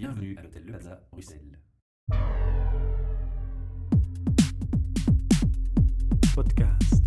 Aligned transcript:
Bienvenue 0.00 0.34
à 0.38 0.42
l'hôtel 0.42 0.62
Le 0.64 0.72
Plaza, 0.72 0.98
Bruxelles. 1.12 1.58
Podcast. 6.34 7.04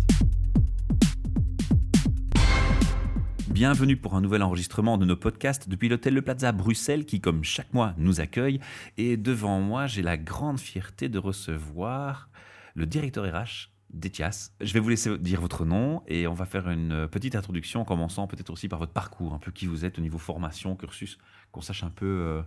Bienvenue 3.48 3.96
pour 3.96 4.14
un 4.14 4.20
nouvel 4.20 4.44
enregistrement 4.44 4.96
de 4.96 5.04
nos 5.06 5.16
podcasts 5.16 5.68
depuis 5.68 5.88
l'hôtel 5.88 6.14
Le 6.14 6.22
Plaza 6.22 6.52
Bruxelles 6.52 7.04
qui, 7.04 7.20
comme 7.20 7.42
chaque 7.42 7.74
mois, 7.74 7.94
nous 7.98 8.20
accueille. 8.20 8.60
Et 8.96 9.16
devant 9.16 9.60
moi, 9.60 9.88
j'ai 9.88 10.02
la 10.02 10.16
grande 10.16 10.60
fierté 10.60 11.08
de 11.08 11.18
recevoir 11.18 12.30
le 12.76 12.86
directeur 12.86 13.24
RH 13.24 13.70
d'Etias. 13.90 14.52
Je 14.60 14.72
vais 14.72 14.78
vous 14.78 14.90
laisser 14.90 15.18
dire 15.18 15.40
votre 15.40 15.64
nom 15.64 16.04
et 16.06 16.28
on 16.28 16.34
va 16.34 16.46
faire 16.46 16.70
une 16.70 17.08
petite 17.08 17.34
introduction 17.34 17.80
en 17.80 17.84
commençant 17.84 18.28
peut-être 18.28 18.50
aussi 18.50 18.68
par 18.68 18.78
votre 18.78 18.92
parcours, 18.92 19.34
un 19.34 19.40
peu 19.40 19.50
qui 19.50 19.66
vous 19.66 19.84
êtes 19.84 19.98
au 19.98 20.02
niveau 20.02 20.18
formation, 20.18 20.76
cursus, 20.76 21.18
qu'on 21.50 21.60
sache 21.60 21.82
un 21.82 21.90
peu 21.90 22.06
euh, 22.06 22.42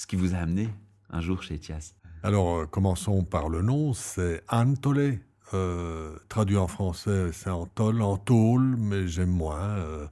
ce 0.00 0.06
qui 0.06 0.16
vous 0.16 0.34
a 0.34 0.38
amené 0.38 0.70
un 1.10 1.20
jour 1.20 1.42
chez 1.42 1.56
Etias. 1.56 1.92
Alors, 2.22 2.60
euh, 2.60 2.66
commençons 2.66 3.22
par 3.22 3.50
le 3.50 3.60
nom. 3.60 3.92
C'est 3.92 4.42
Anne 4.48 4.78
Tollet. 4.78 5.20
Euh, 5.52 6.14
traduit 6.28 6.56
en 6.56 6.68
français, 6.68 7.30
c'est 7.32 7.50
Antol, 7.50 8.00
Antol, 8.02 8.76
mais 8.78 9.06
j'aime 9.08 9.30
moins. 9.30 9.58
euh, 9.60 10.06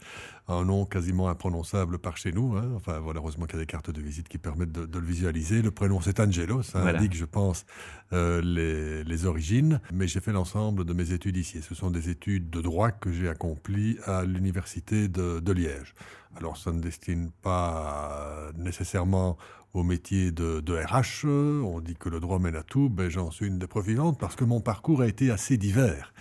un 0.50 0.64
nom 0.64 0.86
quasiment 0.86 1.28
imprononçable 1.28 1.98
par 1.98 2.16
chez 2.16 2.32
nous. 2.32 2.56
hein. 2.56 2.70
Enfin, 2.74 2.98
voilà, 3.00 3.20
heureusement 3.20 3.44
qu'il 3.44 3.56
y 3.56 3.60
a 3.60 3.64
des 3.64 3.66
cartes 3.66 3.90
de 3.90 4.00
visite 4.00 4.28
qui 4.28 4.38
permettent 4.38 4.72
de, 4.72 4.86
de 4.86 4.98
le 4.98 5.04
visualiser. 5.06 5.60
Le 5.60 5.70
prénom, 5.70 6.00
c'est 6.00 6.20
Angelo. 6.20 6.62
Ça 6.62 6.80
Voilà. 6.80 6.98
indique, 6.98 7.14
je 7.14 7.26
pense, 7.26 7.66
euh, 8.14 8.40
les, 8.40 9.04
les 9.04 9.26
origines. 9.26 9.78
Mais 9.92 10.08
j'ai 10.08 10.20
fait 10.20 10.32
l'ensemble 10.32 10.86
de 10.86 10.92
mes 10.94 11.12
études 11.12 11.36
ici. 11.36 11.60
Ce 11.62 11.74
sont 11.74 11.90
des 11.90 12.08
études 12.08 12.48
de 12.48 12.62
droit 12.62 12.90
que 12.90 13.12
j'ai 13.12 13.28
accomplies 13.28 13.98
à 14.06 14.24
l'université 14.24 15.06
de, 15.08 15.38
de 15.38 15.52
Liège. 15.52 15.94
Alors, 16.36 16.56
ça 16.56 16.72
ne 16.72 16.80
destine 16.80 17.30
pas 17.42 18.50
nécessairement 18.56 19.36
au 19.74 19.82
métier 19.82 20.32
de, 20.32 20.60
de 20.60 20.74
RH. 20.74 21.26
On 21.26 21.80
dit 21.80 21.94
que 21.94 22.08
le 22.08 22.20
droit 22.20 22.38
mène 22.38 22.56
à 22.56 22.62
tout. 22.62 22.88
Ben, 22.88 23.08
j'en 23.08 23.30
suis 23.30 23.46
une 23.46 23.58
des 23.58 23.66
preuves 23.66 23.86
vivantes 23.86 24.18
parce 24.18 24.36
que 24.36 24.44
mon 24.44 24.60
parcours 24.60 25.02
a 25.02 25.06
été 25.06 25.30
assez 25.30 25.56
divers. 25.56 26.12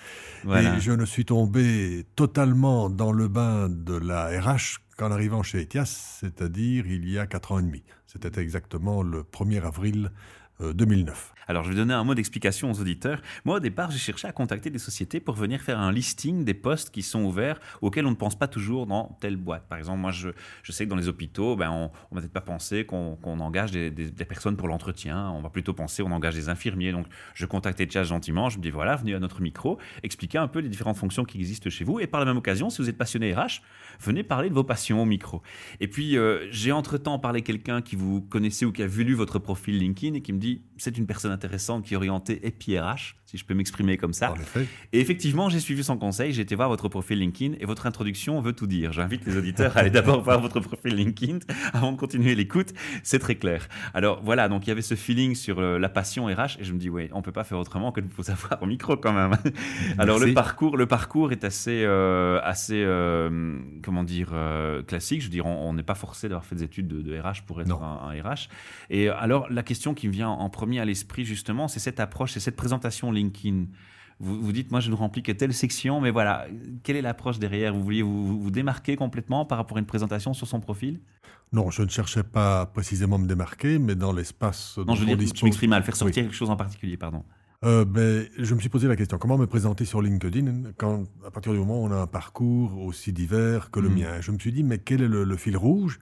Voilà. 0.44 0.78
Et 0.78 0.81
je 0.81 0.92
ne 0.92 1.06
suis 1.06 1.26
tombé 1.26 2.06
totalement 2.16 2.89
dans 2.89 3.12
le 3.12 3.28
bain 3.28 3.70
de 3.70 3.95
la 3.95 4.28
RH 4.28 4.80
qu'en 4.98 5.12
arrivant 5.12 5.44
chez 5.44 5.62
Etias, 5.62 6.17
c'est-à-dire 6.20 6.88
il 6.88 7.08
y 7.09 7.20
a 7.20 7.28
quatre 7.28 7.52
ans 7.52 7.59
et 7.59 7.64
demi. 7.64 7.84
C'était 8.06 8.42
exactement 8.42 9.04
le 9.04 9.23
1er 9.23 9.61
avril 9.61 10.11
2009. 10.59 11.33
Alors, 11.50 11.63
je 11.63 11.69
vais 11.69 11.75
donner 11.75 11.94
un 11.94 12.03
mot 12.03 12.13
d'explication 12.13 12.72
aux 12.72 12.81
auditeurs. 12.81 13.22
Moi, 13.45 13.58
au 13.58 13.59
départ, 13.59 13.89
j'ai 13.89 14.00
cherché 14.00 14.27
à 14.27 14.33
contacter 14.33 14.69
des 14.69 14.80
sociétés 14.80 15.22
pour 15.22 15.36
venir 15.36 15.61
faire 15.61 15.80
un 15.80 15.94
listing 15.94 16.44
des 16.44 16.53
postes 16.53 16.89
qui 16.89 17.02
sont 17.02 17.23
ouverts 17.23 17.59
auxquels 17.81 18.05
on 18.05 18.11
ne 18.11 18.16
pense 18.16 18.38
pas 18.38 18.49
toujours 18.49 18.86
dans 18.86 19.17
telle 19.22 19.38
boîte. 19.38 19.66
Par 19.69 19.77
exemple, 19.77 19.99
moi, 19.99 20.11
je, 20.11 20.30
je 20.64 20.72
sais 20.73 20.83
que 20.83 20.89
dans 20.89 20.97
les 20.97 21.08
hôpitaux, 21.08 21.55
ben, 21.55 21.72
on 21.72 21.83
ne 21.83 22.16
va 22.16 22.22
peut-être 22.22 22.33
pas 22.33 22.41
penser 22.41 22.86
qu'on 22.86 23.17
engage 23.23 23.72
des, 23.72 23.91
personnes 24.27 24.58
pour 24.58 24.67
l'entretien. 24.67 25.30
On 25.31 25.41
va 25.41 25.49
plutôt 25.49 25.73
penser 25.73 26.03
qu'on 26.03 26.11
engage 26.11 26.36
des 26.36 26.49
infirmiers. 26.49 26.92
Donc, 26.92 27.08
je 27.33 27.45
contactais 27.45 27.88
Chas 27.89 28.03
gentiment. 28.03 28.49
Je 28.49 28.58
me 28.58 28.64
dis, 28.64 28.69
voilà, 28.69 28.97
venez 28.97 29.14
à 29.14 29.19
notre 29.19 29.42
micro, 29.42 29.77
expliquez 30.03 30.38
un 30.38 30.49
peu 30.49 30.59
les 30.59 30.69
différentes 30.69 30.97
fonctions 30.97 31.23
qui 31.23 31.38
existent 31.38 31.69
chez 31.69 31.86
vous. 31.86 32.02
Et 32.02 32.08
par 32.08 32.19
la 32.19 32.25
même 32.25 32.38
occasion, 32.38 32.69
si 32.69 32.81
vous 32.81 32.89
êtes 32.89 32.97
passionné 32.97 33.33
RH, 33.33 33.61
venez 34.02 34.23
parler 34.23 34.49
de 34.49 34.53
vos 34.53 34.66
passions 34.66 35.02
au 35.02 35.05
micro. 35.05 35.42
Et 35.80 35.88
puis, 35.88 36.17
euh, 36.17 36.45
j'ai 36.52 36.73
entre-temps 36.73 37.19
parlé 37.19 37.42
quelqu'un 37.42 37.81
qui 37.81 37.95
vous 37.95 38.21
connaissez 38.21 38.66
ou 38.66 38.73
qui 38.73 38.83
a 38.83 38.88
vu 38.88 39.05
lu 39.05 39.14
votre 39.14 39.39
profil 39.39 39.77
LinkedIn 39.77 40.16
et 40.16 40.21
qui 40.21 40.33
me 40.33 40.39
dit 40.39 40.47
c'est 40.78 40.98
une 40.98 41.06
personne 41.06 41.31
intéressante 41.31 41.86
qui 41.86 41.94
est 41.94 41.98
orientée 41.98 42.45
EPI-RH, 42.45 43.16
si 43.28 43.38
je 43.38 43.44
peux 43.44 43.53
m'exprimer 43.53 43.97
comme 43.97 44.14
ça. 44.14 44.31
En 44.31 44.36
effet. 44.36 44.66
Et 44.94 45.02
effectivement, 45.02 45.50
j'ai 45.50 45.59
suivi 45.59 45.83
son 45.83 45.97
conseil, 45.97 46.31
j'ai 46.31 46.44
été 46.44 46.56
voir 46.56 46.70
votre 46.70 46.88
profil 46.88 47.20
LinkedIn 47.20 47.56
et 47.59 47.66
votre 47.66 47.86
introduction 47.86 48.39
veut 48.39 48.53
tout 48.53 48.67
dire. 48.67 48.94
J'invite 48.94 49.25
les 49.25 49.36
auditeurs 49.36 49.75
à 49.75 49.81
aller 49.81 49.89
d'abord 49.89 50.22
voir 50.22 50.39
votre 50.39 50.61
profil 50.61 50.95
LinkedIn 50.95 51.39
avant 51.73 51.92
de 51.92 51.98
continuer 51.98 52.36
l'écoute, 52.36 52.73
c'est 53.03 53.20
très 53.20 53.36
clair. 53.36 53.67
Alors 53.94 54.22
voilà, 54.23 54.48
donc 54.48 54.66
il 54.66 54.70
y 54.70 54.72
avait 54.72 54.81
ce 54.81 54.95
feeling 54.95 55.36
sur 55.36 55.59
euh, 55.59 55.78
la 55.78 55.89
passion 55.89 56.28
RH 56.28 56.59
et 56.59 56.64
je 56.64 56.72
me 56.72 56.80
dis, 56.80 56.89
ouais, 56.89 57.09
on 57.11 57.22
peut 57.22 57.33
pas 57.33 57.44
faire 57.44 57.58
autrement 57.58 57.92
que 57.92 58.00
de 58.00 58.08
vous 58.16 58.31
avoir 58.31 58.64
au 58.64 58.66
micro 58.66 58.95
quand 58.95 59.11
même. 59.11 59.38
Alors 59.98 60.20
le 60.20 60.33
parcours, 60.33 60.77
le 60.77 60.86
parcours 60.86 61.33
est 61.33 61.44
assez, 61.44 61.83
euh, 61.83 62.39
assez 62.44 62.82
euh, 62.82 63.59
comment 63.83 64.05
dire, 64.05 64.30
euh, 64.32 64.83
classique. 64.83 65.20
Je 65.20 65.26
veux 65.26 65.32
dire, 65.32 65.45
on 65.45 65.73
n'est 65.73 65.83
pas 65.83 65.95
forcé 65.95 66.30
d'avoir 66.30 66.45
fait 66.45 66.55
des 66.55 66.64
études 66.64 66.88
de, 66.88 67.02
de 67.02 67.20
RH 67.20 67.44
pour 67.45 67.59
être 67.59 67.82
un, 67.82 68.09
un 68.09 68.21
RH. 68.21 68.48
Et 68.89 69.09
alors 69.09 69.48
la 69.49 69.64
question 69.64 69.94
qui 69.94 70.08
me 70.08 70.14
vient 70.14 70.30
en 70.30 70.49
premier 70.49 70.80
à 70.80 70.86
l'esprit 70.86 71.26
justement, 71.26 71.67
c'est 71.67 71.82
cette 71.82 71.99
approche, 71.99 72.32
c'est 72.32 72.39
cette 72.39 72.55
présentation 72.55 73.11
LinkedIn. 73.17 73.66
Vous, 74.20 74.42
vous 74.42 74.52
dites, 74.52 74.72
moi 74.72 74.80
je 74.80 74.89
ne 74.89 74.95
remplis 74.95 75.22
que 75.22 75.32
telle 75.32 75.54
section, 75.54 76.02
mais 76.02 76.10
voilà, 76.10 76.48
quelle 76.83 76.95
est 76.95 77.02
l'approche 77.04 77.38
derrière? 77.38 77.73
Vous 77.73 77.83
vouliez 77.83 78.02
vous, 78.02 78.26
vous- 78.26 78.42
vous 78.42 78.52
démarquer 78.52 78.95
complètement 78.95 79.45
par 79.45 79.58
rapport 79.60 79.78
à 79.78 79.80
une 79.80 79.86
présentation 79.86 80.33
sur 80.33 80.48
son 80.48 80.60
profil? 80.60 81.00
Non, 81.54 81.70
je 81.70 81.83
ne 81.83 81.89
cherchais 81.89 82.23
pas 82.23 82.66
précisément 82.66 83.17
à 83.17 83.20
me 83.20 83.27
démarquer, 83.27 83.77
mais 83.80 83.95
dans 83.95 84.11
l'espace 84.14 84.77
Non, 84.80 84.95
je 84.95 85.02
veux 85.02 85.06
dire, 85.06 85.16
je 85.17 85.22
dispose- 85.23 85.44
m'exprime 85.44 85.70
mal, 85.70 85.83
faire 85.83 85.94
Oui. 85.94 86.00
sortir 86.00 86.23
quelque 86.23 86.36
chose 86.36 86.50
en 86.50 86.56
particulier, 86.58 86.98
pardon. 86.98 87.23
Euh, 87.66 87.86
ben, 87.86 88.27
je 88.38 88.54
me 88.54 88.60
suis 88.60 88.70
posé 88.70 88.88
la 88.88 88.95
question 88.95 89.17
comment 89.17 89.38
me 89.38 89.48
présenter 89.48 89.86
sur 89.86 90.02
LinkedIn 90.02 90.73
quand, 90.77 91.04
à 91.26 91.32
partir 91.32 91.54
du 91.54 91.60
moment 91.60 91.82
où 91.82 91.86
on 91.86 91.92
a 91.92 91.95
un 91.98 92.06
parcours 92.08 92.77
aussi 92.80 93.14
divers 93.14 93.72
que 93.72 93.80
le 93.80 93.89
Mhm. 93.89 93.95
mien? 93.95 94.22
Je 94.22 94.32
me 94.32 94.38
suis 94.39 94.52
dit, 94.52 94.64
mais 94.64 94.77
quel 94.80 95.02
est 95.02 95.08
le, 95.08 95.23
le 95.23 95.38
fil 95.38 95.58
rouge? 95.58 96.00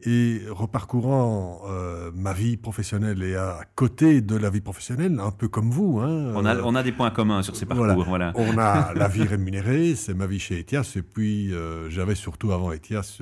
Et 0.00 0.42
reparcourant 0.50 1.62
euh, 1.66 2.10
ma 2.14 2.32
vie 2.32 2.56
professionnelle 2.56 3.22
et 3.22 3.36
à 3.36 3.60
côté 3.74 4.20
de 4.20 4.36
la 4.36 4.50
vie 4.50 4.60
professionnelle, 4.60 5.18
un 5.20 5.30
peu 5.30 5.48
comme 5.48 5.70
vous, 5.70 6.00
hein, 6.00 6.32
On 6.34 6.44
a, 6.44 6.56
euh, 6.56 6.62
on 6.64 6.74
a 6.74 6.82
des 6.82 6.92
points 6.92 7.10
communs 7.10 7.42
sur 7.42 7.56
ces 7.56 7.64
parcours, 7.64 8.04
voilà. 8.04 8.32
on 8.34 8.58
a 8.58 8.92
la 8.96 9.08
vie 9.08 9.22
rémunérée, 9.22 9.94
c'est 9.94 10.12
ma 10.12 10.26
vie 10.26 10.40
chez 10.40 10.60
Etias, 10.60 10.94
et 10.96 11.02
puis 11.02 11.54
euh, 11.54 11.88
j'avais 11.90 12.16
surtout 12.16 12.52
avant 12.52 12.72
Etias 12.72 13.20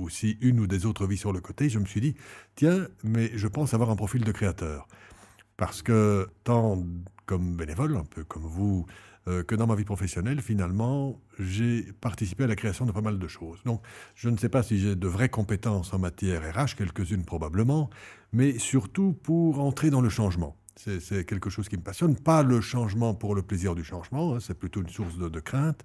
aussi 0.00 0.38
une 0.40 0.58
ou 0.60 0.66
des 0.66 0.86
autres 0.86 1.06
vies 1.06 1.18
sur 1.18 1.32
le 1.32 1.40
côté. 1.40 1.68
Je 1.68 1.78
me 1.78 1.84
suis 1.84 2.00
dit, 2.00 2.16
tiens, 2.56 2.88
mais 3.04 3.30
je 3.34 3.46
pense 3.46 3.74
avoir 3.74 3.90
un 3.90 3.96
profil 3.96 4.24
de 4.24 4.32
créateur. 4.32 4.88
Parce 5.56 5.82
que 5.82 6.28
tant 6.44 6.82
comme 7.26 7.56
bénévole, 7.56 7.96
un 7.96 8.04
peu 8.04 8.24
comme 8.24 8.44
vous, 8.44 8.86
euh, 9.28 9.42
que 9.42 9.54
dans 9.54 9.66
ma 9.66 9.74
vie 9.74 9.84
professionnelle, 9.84 10.40
finalement, 10.40 11.20
j'ai 11.40 11.82
participé 12.00 12.44
à 12.44 12.46
la 12.46 12.54
création 12.54 12.86
de 12.86 12.92
pas 12.92 13.00
mal 13.00 13.18
de 13.18 13.28
choses. 13.28 13.60
Donc, 13.64 13.82
je 14.14 14.28
ne 14.28 14.36
sais 14.36 14.48
pas 14.48 14.62
si 14.62 14.78
j'ai 14.78 14.94
de 14.94 15.08
vraies 15.08 15.28
compétences 15.28 15.92
en 15.92 15.98
matière 15.98 16.42
RH, 16.54 16.76
quelques-unes 16.76 17.24
probablement, 17.24 17.90
mais 18.32 18.58
surtout 18.58 19.12
pour 19.12 19.60
entrer 19.60 19.90
dans 19.90 20.00
le 20.00 20.08
changement. 20.08 20.56
C'est 20.76 21.24
quelque 21.24 21.48
chose 21.48 21.68
qui 21.68 21.76
me 21.76 21.82
passionne. 21.82 22.16
Pas 22.16 22.42
le 22.42 22.60
changement 22.60 23.14
pour 23.14 23.34
le 23.34 23.42
plaisir 23.42 23.74
du 23.74 23.82
changement, 23.82 24.34
hein, 24.34 24.38
c'est 24.40 24.56
plutôt 24.56 24.82
une 24.82 24.90
source 24.90 25.18
de 25.18 25.40
crainte, 25.40 25.84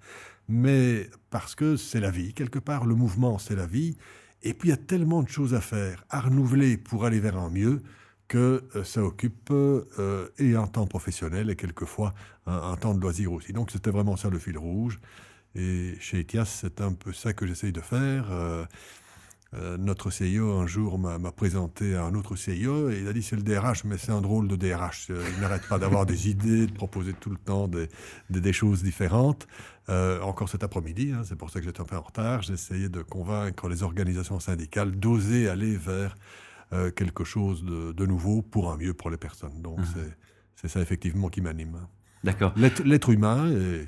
mais 0.50 1.10
parce 1.30 1.56
que 1.56 1.78
c'est 1.78 2.02
la 2.02 2.12
vie. 2.12 2.34
Quelque 2.34 2.60
part, 2.60 2.86
le 2.86 2.94
mouvement, 2.94 3.40
c'est 3.40 3.56
la 3.56 3.66
vie. 3.66 3.98
Et 4.44 4.54
puis, 4.54 4.70
il 4.70 4.72
y 4.72 4.74
a 4.74 4.78
tellement 4.78 5.24
de 5.24 5.30
choses 5.30 5.54
à 5.54 5.62
faire, 5.62 6.06
à 6.10 6.20
renouveler 6.20 6.78
pour 6.78 7.06
aller 7.06 7.20
vers 7.20 7.38
un 7.38 7.50
mieux, 7.50 7.82
que 8.32 8.64
euh, 8.78 8.86
ça 8.86 9.04
occupe 9.04 9.50
euh, 9.52 10.30
et 10.40 10.56
un 10.56 10.66
temps 10.66 10.88
professionnel 10.88 11.50
et 11.50 11.58
quelquefois 11.58 12.14
un, 12.46 12.78
temps 12.78 12.94
de 12.94 13.02
loisir 13.02 13.34
aussi. 13.34 13.52
Donc, 13.52 13.72
c'était 13.72 13.92
vraiment 13.92 14.16
ça 14.16 14.30
le 14.30 14.40
fil 14.40 14.58
rouge. 14.58 15.00
Et 15.54 15.96
chez 16.00 16.22
Etias, 16.22 16.46
c'est 16.46 16.80
un 16.80 16.94
peu 16.94 17.12
ça 17.12 17.34
que 17.34 17.46
j'essaye 17.46 17.74
de 17.74 17.82
faire. 17.82 18.28
Euh, 18.32 18.66
notre 19.78 20.12
CIO, 20.12 20.54
un 20.54 20.66
jour, 20.66 20.98
m'a 20.98 21.20
présenté 21.34 21.94
à 21.96 22.06
un 22.06 22.16
autre 22.16 22.38
CIO 22.38 22.90
et 22.90 23.00
il 23.02 23.08
a 23.10 23.12
dit 23.12 23.22
c'est 23.22 23.36
le 23.36 23.42
DRH, 23.42 23.84
mais 23.84 23.98
c'est 23.98 24.14
un 24.14 24.22
drôle 24.22 24.48
de 24.48 24.56
DRH. 24.56 25.10
Il 25.10 25.42
n'arrête 25.42 25.68
pas 25.68 25.78
d'avoir 25.78 26.06
des 26.06 26.30
idées, 26.30 26.68
de 26.68 26.72
proposer 26.72 27.12
tout 27.12 27.32
le 27.32 27.38
temps 27.38 27.68
des, 27.68 27.90
des- 28.30 28.54
choses 28.54 28.82
différentes. 28.82 29.46
Encore 29.90 30.48
cet 30.48 30.64
après-midi, 30.64 31.12
hein, 31.14 31.24
c'est 31.26 31.36
pour 31.36 31.50
ça 31.50 31.60
que 31.60 31.66
j'étais 31.66 31.82
un 31.82 31.86
peu 31.86 31.98
en 31.98 32.02
retard, 32.02 32.50
essayé 32.50 32.88
de 32.88 33.02
convaincre 33.02 33.68
les 33.68 33.84
organisations 33.84 34.40
syndicales 34.40 34.92
d'oser 34.92 35.50
aller 35.50 35.76
vers 35.76 36.16
euh, 36.74 36.92
quelque 36.92 37.24
chose 37.24 37.64
de, 37.64 37.92
de 37.92 38.06
nouveau 38.06 38.42
pour 38.42 38.72
un 38.72 38.78
mieux 38.78 38.94
pour 38.94 39.10
les 39.10 39.18
personnes. 39.18 39.62
Donc 39.62 39.80
Mhm. 39.80 39.86
c'est- 40.56 40.68
ça 40.68 40.80
effectivement 40.80 41.30
qui 41.30 41.42
m'anime. 41.42 41.78
D'accord. 42.24 42.54
L'être 42.56 43.10
humain, 43.10 43.50
et 43.52 43.88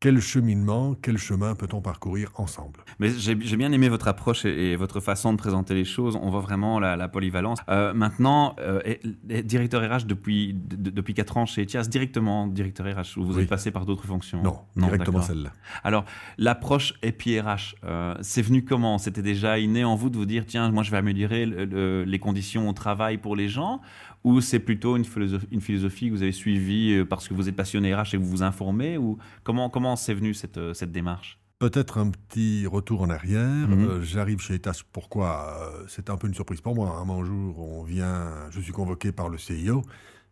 quel 0.00 0.20
cheminement, 0.20 0.94
quel 1.02 1.18
chemin 1.18 1.56
peut-on 1.56 1.80
parcourir 1.80 2.30
ensemble? 2.36 2.80
Mais 3.00 3.10
j'ai 3.10 3.34
bien 3.34 3.72
aimé 3.72 3.88
votre 3.88 4.06
approche 4.06 4.44
et, 4.44 4.70
et 4.70 4.76
votre 4.76 5.00
façon 5.00 5.32
de 5.32 5.38
présenter 5.38 5.74
les 5.74 5.84
choses. 5.84 6.16
On 6.22 6.30
voit 6.30 6.40
vraiment 6.40 6.78
la, 6.78 6.94
la 6.94 7.08
polyvalence. 7.08 7.58
Euh, 7.68 7.92
maintenant, 7.94 8.54
euh, 8.60 8.80
et- 8.84 9.00
et 9.28 9.42
directeur 9.42 9.82
RH 9.82 10.04
depuis, 10.06 10.54
de- 10.54 10.76
de- 10.76 10.90
depuis 10.90 11.14
4 11.14 11.36
ans 11.36 11.46
chez 11.46 11.62
Etias, 11.62 11.88
directement 11.88 12.46
directeur 12.46 12.86
RH, 12.86 13.18
ou 13.18 13.24
vous 13.24 13.36
Oui. 13.38 13.42
êtes 13.42 13.48
passé 13.48 13.72
par 13.72 13.86
d'autres 13.86 14.06
fonctions? 14.06 14.40
Non, 14.42 14.60
directement 14.76 15.20
celle-là. 15.20 15.50
Alors, 15.82 16.04
l'approche 16.38 16.94
EPI-RH, 17.02 17.74
euh, 17.82 18.14
c'est 18.20 18.42
venu 18.42 18.64
comment? 18.64 18.98
C'était 18.98 19.22
déjà 19.22 19.58
inné 19.58 19.82
en 19.82 19.96
vous 19.96 20.10
de 20.10 20.16
vous 20.16 20.26
dire, 20.26 20.44
tiens, 20.46 20.70
moi 20.70 20.84
je 20.84 20.92
vais 20.92 20.96
améliorer 20.98 21.44
le- 21.44 21.64
le- 21.64 22.04
les 22.04 22.18
conditions 22.20 22.68
au 22.68 22.72
travail 22.72 23.18
pour 23.18 23.34
les 23.34 23.48
gens? 23.48 23.80
Ou 24.24 24.40
c'est 24.40 24.58
plutôt 24.58 24.96
une 24.96 25.04
philosophie, 25.04 25.46
une 25.52 25.60
philosophie 25.60 26.08
que 26.08 26.12
vous 26.12 26.22
avez 26.22 26.32
suivie 26.32 27.04
parce 27.08 27.28
que 27.28 27.34
vous 27.34 27.48
êtes 27.48 27.54
passionné 27.54 27.94
RH 27.94 28.14
et 28.14 28.18
que 28.18 28.22
vous 28.22 28.28
vous 28.30 28.42
informez? 28.42 28.98
Ou 28.98 29.16
comment 29.44 29.70
comment 29.70 29.87
c'est 29.96 30.14
venu 30.14 30.34
cette, 30.34 30.58
euh, 30.58 30.74
cette 30.74 30.92
démarche? 30.92 31.38
Peut-être 31.58 31.98
un 31.98 32.10
petit 32.10 32.66
retour 32.66 33.02
en 33.02 33.10
arrière. 33.10 33.68
Mhm. 33.68 33.88
Euh, 33.88 34.02
J'arrive 34.02 34.40
chez 34.40 34.54
Etas. 34.54 34.82
Pourquoi? 34.92 35.58
Euh, 35.60 35.84
C'est 35.88 36.08
un 36.08 36.16
peu 36.16 36.28
une 36.28 36.34
surprise 36.34 36.60
pour 36.60 36.74
moi. 36.74 36.96
Un 36.96 37.24
jour, 37.24 37.58
on 37.58 37.82
vient, 37.82 38.48
je 38.50 38.60
suis 38.60 38.72
convoqué 38.72 39.10
par 39.10 39.28
le 39.28 39.38
CIO 39.38 39.82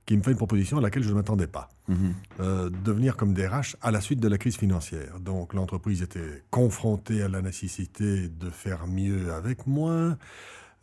qui 0.05 0.17
me 0.17 0.23
fait 0.23 0.31
une 0.31 0.37
proposition 0.37 0.79
à 0.79 0.81
laquelle 0.81 1.03
je 1.03 1.09
ne 1.09 1.15
m'attendais 1.15 1.49
pas. 1.49 1.69
Mhm. 1.89 2.15
Euh, 2.39 2.71
devenir 2.85 3.17
comme 3.17 3.35
DRH 3.35 3.77
à 3.81 3.91
la 3.91 4.01
suite 4.01 4.21
de 4.21 4.29
la 4.29 4.39
crise 4.39 4.57
financière. 4.57 5.19
Donc 5.19 5.53
l'entreprise 5.53 6.01
était 6.03 6.45
confrontée 6.51 7.23
à 7.23 7.29
la 7.29 7.43
nécessité 7.43 8.29
de 8.29 8.51
faire 8.51 8.87
mieux 8.87 9.33
avec 9.33 9.67
moins. 9.67 10.17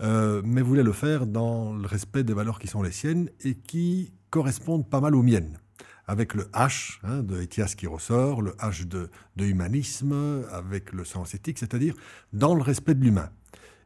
mais 0.02 0.62
voulait 0.62 0.84
le 0.84 0.92
faire 0.92 1.26
dans 1.26 1.74
le 1.74 1.88
respect 1.88 2.26
des 2.26 2.34
valeurs 2.34 2.60
qui 2.60 2.68
sont 2.68 2.84
les 2.84 2.92
siennes 2.92 3.30
et 3.46 3.56
qui 3.56 4.12
correspondent 4.30 4.90
pas 4.90 5.00
mal 5.00 5.16
aux 5.16 5.24
miennes 5.24 5.58
avec 6.14 6.36
le 6.36 6.44
H 6.54 7.00
hein, 7.04 7.24
de 7.24 7.42
Etias 7.42 7.74
qui 7.76 7.88
ressort, 7.88 8.44
le 8.44 8.52
H 8.52 8.88
de, 8.88 9.10
de 9.36 9.46
humanisme, 9.46 10.46
avec 10.52 10.94
le 10.94 11.04
sens 11.06 11.34
éthique, 11.34 11.58
c'est-à-dire 11.58 11.96
dans 12.34 12.54
le 12.54 12.62
respect 12.62 12.94
de 12.94 13.04
l'humain. 13.04 13.30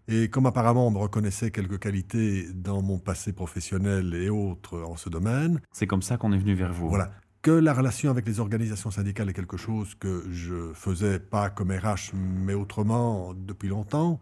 Et 0.09 0.29
comme 0.29 0.45
apparemment 0.45 0.87
on 0.87 0.91
me 0.91 0.97
reconnaissait 0.97 1.51
quelques 1.51 1.79
qualités 1.79 2.47
dans 2.53 2.81
mon 2.81 2.99
passé 2.99 3.31
professionnel 3.31 4.13
et 4.13 4.29
autres 4.29 4.81
en 4.81 4.97
ce 4.97 5.09
domaine. 5.09 5.61
C'est 5.71 5.87
comme 5.87 6.01
ça 6.01 6.17
qu'on 6.17 6.33
est 6.33 6.37
venu 6.37 6.53
vers 6.53 6.73
vous. 6.73 6.89
Voilà. 6.89 7.11
Que 7.41 7.51
la 7.51 7.73
relation 7.73 8.09
avec 8.09 8.27
les 8.27 8.41
organisations 8.41 8.91
syndicales 8.91 9.29
est 9.29 9.33
quelque 9.33 9.57
chose 9.57 9.95
que 9.95 10.25
je 10.29 10.73
faisais 10.73 11.19
pas 11.19 11.49
comme 11.49 11.71
RH, 11.71 12.13
mais 12.13 12.53
autrement 12.53 13.33
depuis 13.33 13.69
longtemps. 13.69 14.19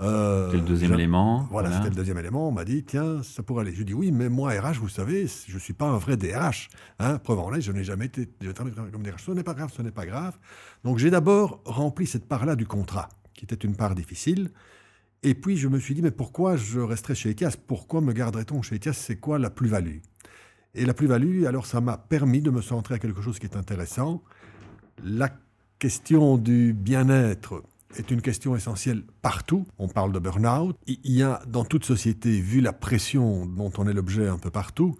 Euh, 0.00 0.46
c'était 0.46 0.58
le 0.58 0.68
deuxième 0.68 0.94
élément. 0.94 1.48
Voilà, 1.50 1.72
c'était 1.72 1.88
le 1.88 1.94
deuxième 1.94 2.18
élément. 2.18 2.48
On 2.48 2.52
m'a 2.52 2.64
dit, 2.64 2.84
tiens, 2.84 3.22
ça 3.22 3.42
pourrait 3.42 3.62
aller. 3.62 3.74
Je 3.74 3.82
dis, 3.82 3.94
oui, 3.94 4.12
mais 4.12 4.28
moi, 4.28 4.50
RH, 4.50 4.78
vous 4.80 4.88
savez, 4.88 5.26
je 5.26 5.54
ne 5.54 5.58
suis 5.58 5.72
pas 5.72 5.86
un 5.86 5.98
vrai 5.98 6.16
DRH. 6.16 6.68
Hein, 7.00 7.18
preuve 7.18 7.40
en 7.40 7.52
est, 7.54 7.60
je 7.60 7.72
n'ai 7.72 7.84
jamais 7.84 8.06
été 8.06 8.28
comme 8.92 9.02
DRH. 9.02 9.24
Ce 9.24 9.30
n'est 9.32 9.42
pas 9.42 9.54
grave, 9.54 9.72
ce 9.76 9.82
n'est 9.82 9.90
pas 9.90 10.06
grave. 10.06 10.38
Donc 10.84 10.98
j'ai 10.98 11.10
d'abord 11.10 11.60
rempli 11.64 12.06
cette 12.06 12.26
part-là 12.26 12.54
du 12.54 12.66
contrat, 12.66 13.08
qui 13.34 13.44
était 13.44 13.56
une 13.56 13.74
part 13.74 13.94
difficile. 13.94 14.50
Et 15.24 15.34
puis 15.34 15.56
je 15.56 15.66
me 15.66 15.80
suis 15.80 15.94
dit, 15.94 16.02
mais 16.02 16.12
pourquoi 16.12 16.56
je 16.56 16.78
resterai 16.78 17.16
chez 17.16 17.30
Etias 17.30 17.56
Pourquoi 17.66 18.00
me 18.00 18.12
garderait-on 18.12 18.62
chez 18.62 18.76
Etias 18.76 18.92
C'est 18.92 19.16
quoi 19.16 19.38
la 19.40 19.50
plus-value? 19.50 19.98
Et 20.74 20.84
la 20.84 20.94
plus-value, 20.94 21.44
alors 21.44 21.66
ça 21.66 21.80
m'a 21.80 21.98
permis 21.98 22.40
de 22.40 22.50
me 22.50 22.60
centrer 22.60 22.94
à 22.94 22.98
quelque 23.00 23.20
chose 23.20 23.40
qui 23.40 23.46
est 23.46 23.56
intéressant. 23.56 24.22
La 25.02 25.30
question 25.80 26.38
du 26.38 26.72
bien-être 26.72 27.62
est 27.96 28.10
une 28.10 28.20
question 28.20 28.54
essentielle 28.54 29.02
partout. 29.22 29.66
On 29.78 29.88
parle 29.88 30.12
de 30.12 30.18
burn-out. 30.18 30.76
Il 30.86 31.12
y 31.12 31.22
a 31.22 31.40
dans 31.46 31.64
toute 31.64 31.84
société, 31.84 32.40
vu 32.40 32.60
la 32.60 32.72
pression 32.72 33.46
dont 33.46 33.72
on 33.78 33.86
est 33.88 33.92
l'objet 33.92 34.28
un 34.28 34.38
peu 34.38 34.50
partout, 34.50 34.96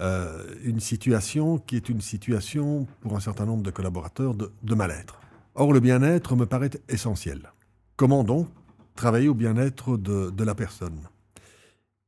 euh, 0.00 0.44
une 0.62 0.80
situation 0.80 1.58
qui 1.58 1.76
est 1.76 1.88
une 1.88 2.00
situation 2.00 2.86
pour 3.00 3.16
un 3.16 3.20
certain 3.20 3.46
nombre 3.46 3.62
de 3.62 3.70
collaborateurs 3.70 4.34
de, 4.34 4.74
mal-être. 4.74 5.20
Or, 5.54 5.72
le 5.72 5.80
bien-être 5.80 6.36
me 6.36 6.44
paraît 6.44 6.70
essentiel. 6.88 7.52
Comment 7.96 8.24
donc 8.24 8.48
travailler 8.94 9.28
au 9.28 9.34
bien-être 9.34 9.96
de, 9.96 10.44
la 10.44 10.54
personne? 10.54 11.00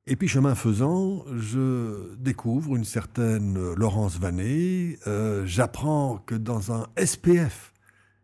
Et 0.06 0.16
puis, 0.16 0.28
chemin 0.28 0.54
faisant, 0.54 1.24
je 1.34 2.14
découvre 2.16 2.76
une 2.76 2.84
certaine 2.84 3.74
Laurence 3.74 4.18
Vanet. 4.18 4.98
Euh, 5.06 5.44
j'apprends 5.46 6.22
que 6.26 6.34
dans 6.34 6.72
un 6.72 6.86
SPF, 7.02 7.72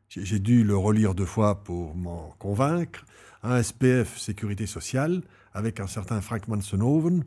j'ai 0.09 0.39
dû 0.39 0.65
le 0.65 0.77
relire 0.77 1.15
deux 1.15 1.25
fois 1.25 1.63
pour 1.65 1.95
m'en 1.97 2.35
convaincre, 2.39 3.05
un 3.43 3.63
SPF 3.63 4.19
Sécurité 4.19 4.67
sociale, 4.67 5.23
avec 5.53 5.81
un 5.81 5.87
certain 5.87 6.21
Frank 6.21 6.49
Mansenhoven, 6.49 7.25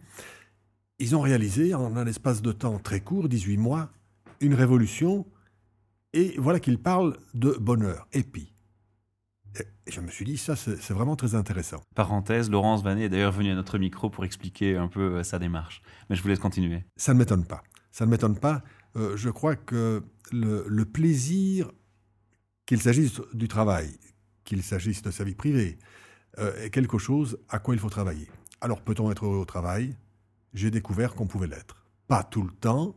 ils 1.00 1.16
ont 1.16 1.22
réalisé 1.22 1.74
en 1.76 1.96
un 1.96 2.08
espace 2.08 2.42
de 2.42 2.52
temps 2.52 2.80
très 2.80 3.02
court, 3.02 3.30
18 3.30 3.58
mois, 3.58 3.90
une 4.42 4.54
révolution. 4.56 5.28
Et 6.14 6.34
voilà 6.38 6.60
qu'ils 6.60 6.80
parlent 6.80 7.18
de 7.36 7.52
bonheur, 7.52 8.08
épi. 8.14 8.54
Et 9.86 9.92
je 9.92 10.02
me 10.02 10.10
suis 10.10 10.26
dit, 10.26 10.38
ça, 10.38 10.56
c'est 10.56 10.92
vraiment 10.92 11.16
très 11.16 11.36
intéressant. 11.36 11.82
Parenthèse, 11.96 12.50
Laurence 12.50 12.84
Vanet 12.84 13.06
est 13.06 13.10
d'ailleurs 13.10 13.32
venue 13.32 13.52
à 13.52 13.56
notre 13.56 13.78
micro 13.78 14.10
pour 14.10 14.26
expliquer 14.26 14.76
un 14.76 14.88
peu 14.88 15.18
euh, 15.18 15.24
sa 15.24 15.40
démarche. 15.40 15.82
Mais 16.10 16.16
je 16.16 16.22
vous 16.22 16.28
laisse 16.28 16.40
continuer. 16.40 16.84
Ça 16.96 17.14
ne 17.14 17.20
m'étonne 17.20 17.46
pas. 17.46 17.64
Ça 17.92 18.06
ne 18.06 18.12
m'étonne 18.12 18.38
pas. 18.38 18.64
Euh, 18.96 19.16
je 19.16 19.30
crois 19.30 19.56
que 19.56 20.04
le, 20.32 20.84
plaisir, 20.84 21.72
qu'il 22.68 22.80
s'agisse 22.80 23.20
du 23.34 23.48
travail, 23.48 23.98
qu'il 24.44 24.62
s'agisse 24.62 25.02
de 25.02 25.10
sa 25.10 25.24
vie 25.24 25.34
privée, 25.34 25.80
euh, 26.38 26.64
est 26.64 26.70
quelque 26.70 27.00
chose 27.00 27.40
à 27.50 27.58
quoi 27.58 27.74
il 27.74 27.80
faut 27.80 27.90
travailler. 27.90 28.30
Alors, 28.62 28.82
peut-on 28.82 29.10
être 29.10 29.26
heureux 29.26 29.38
au 29.38 29.46
travail? 29.46 29.96
J'ai 30.54 30.70
découvert 30.70 31.16
qu'on 31.16 31.26
pouvait 31.26 31.48
l'être. 31.48 31.84
Pas 32.08 32.24
tout 32.24 32.44
le 32.44 32.52
temps, 32.52 32.96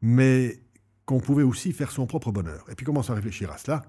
mais 0.00 0.62
qu'on 1.04 1.20
pouvait 1.20 1.42
aussi 1.42 1.74
faire 1.74 1.90
son 1.90 2.06
propre 2.06 2.32
bonheur. 2.32 2.64
Et 2.70 2.74
puis, 2.74 2.86
commence 2.86 3.10
à 3.10 3.14
réfléchir 3.14 3.50
à 3.50 3.58
cela 3.58 3.82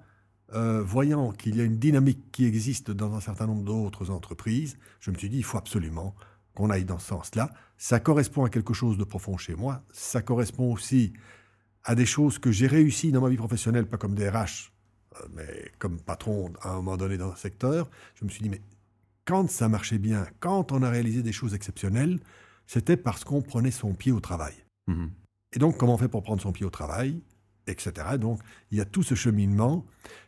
euh, 0.54 0.82
voyant 0.84 1.32
qu'il 1.32 1.56
y 1.56 1.62
a 1.62 1.64
une 1.64 1.78
dynamique 1.78 2.32
qui 2.32 2.46
existe 2.46 2.92
dans 2.92 3.16
un 3.16 3.22
certain 3.22 3.48
nombre 3.48 3.64
d'autres 3.64 4.10
entreprises, 4.10 4.78
je 5.00 5.12
me 5.12 5.18
suis 5.18 5.30
dit, 5.30 5.38
il 5.38 5.44
faut 5.44 5.58
absolument 5.58 6.14
qu'on 6.56 6.70
aille 6.70 6.84
dans 6.84 7.00
ce 7.00 7.08
sens-là. 7.08 7.52
Ça 7.78 8.02
correspond 8.02 8.44
à 8.44 8.50
quelque 8.50 8.74
chose 8.74 8.98
de 8.98 9.06
profond 9.06 9.38
chez 9.38 9.56
moi. 9.56 9.84
Ça 9.94 10.22
correspond 10.22 10.74
aussi 10.74 11.14
à 11.86 11.96
des 11.96 12.06
choses 12.06 12.38
que 12.38 12.52
j'ai 12.52 12.68
réussi 12.68 13.14
dans 13.14 13.22
ma 13.22 13.30
vie 13.30 13.38
professionnelle, 13.38 13.88
pas 13.88 13.98
comme 13.98 14.14
DRH, 14.14 14.26
euh, 14.34 14.81
mais 15.34 15.72
comme 15.80 16.00
patron 16.00 16.54
à 16.62 16.72
un 16.72 16.76
moment 16.76 16.98
donné 16.98 17.18
dans 17.18 17.32
un 17.32 17.36
secteur. 17.36 17.90
Je 18.16 18.26
me 18.26 18.30
suis 18.30 18.42
dit, 18.42 18.50
mais 18.50 18.62
quand 19.26 19.50
ça 19.50 19.70
marchait 19.70 20.00
bien, 20.00 20.26
quand 20.40 20.72
on 20.72 20.82
a 20.84 20.90
réalisé 20.90 21.24
des 21.24 21.32
choses 21.32 21.54
exceptionnelles, 21.54 22.20
c'était 22.68 22.98
parce 22.98 23.24
qu'on 23.24 23.42
prenait 23.42 23.72
son 23.72 23.94
pied 23.94 24.12
au 24.12 24.20
travail. 24.20 24.54
Mmh 24.88 25.08
Et 25.54 25.60
donc, 25.60 25.78
comment 25.78 25.96
on 25.96 25.98
fait 25.98 26.08
pour 26.08 26.24
prendre 26.24 26.42
son 26.42 26.52
pied 26.52 26.66
au 26.66 26.70
travail 26.70 27.22
etc. 27.68 28.18
Donc, 28.20 28.40
il 28.72 28.78
y 28.78 28.82
a 28.82 28.86
tout 28.86 29.04
ce 29.04 29.16
cheminement 29.16 29.86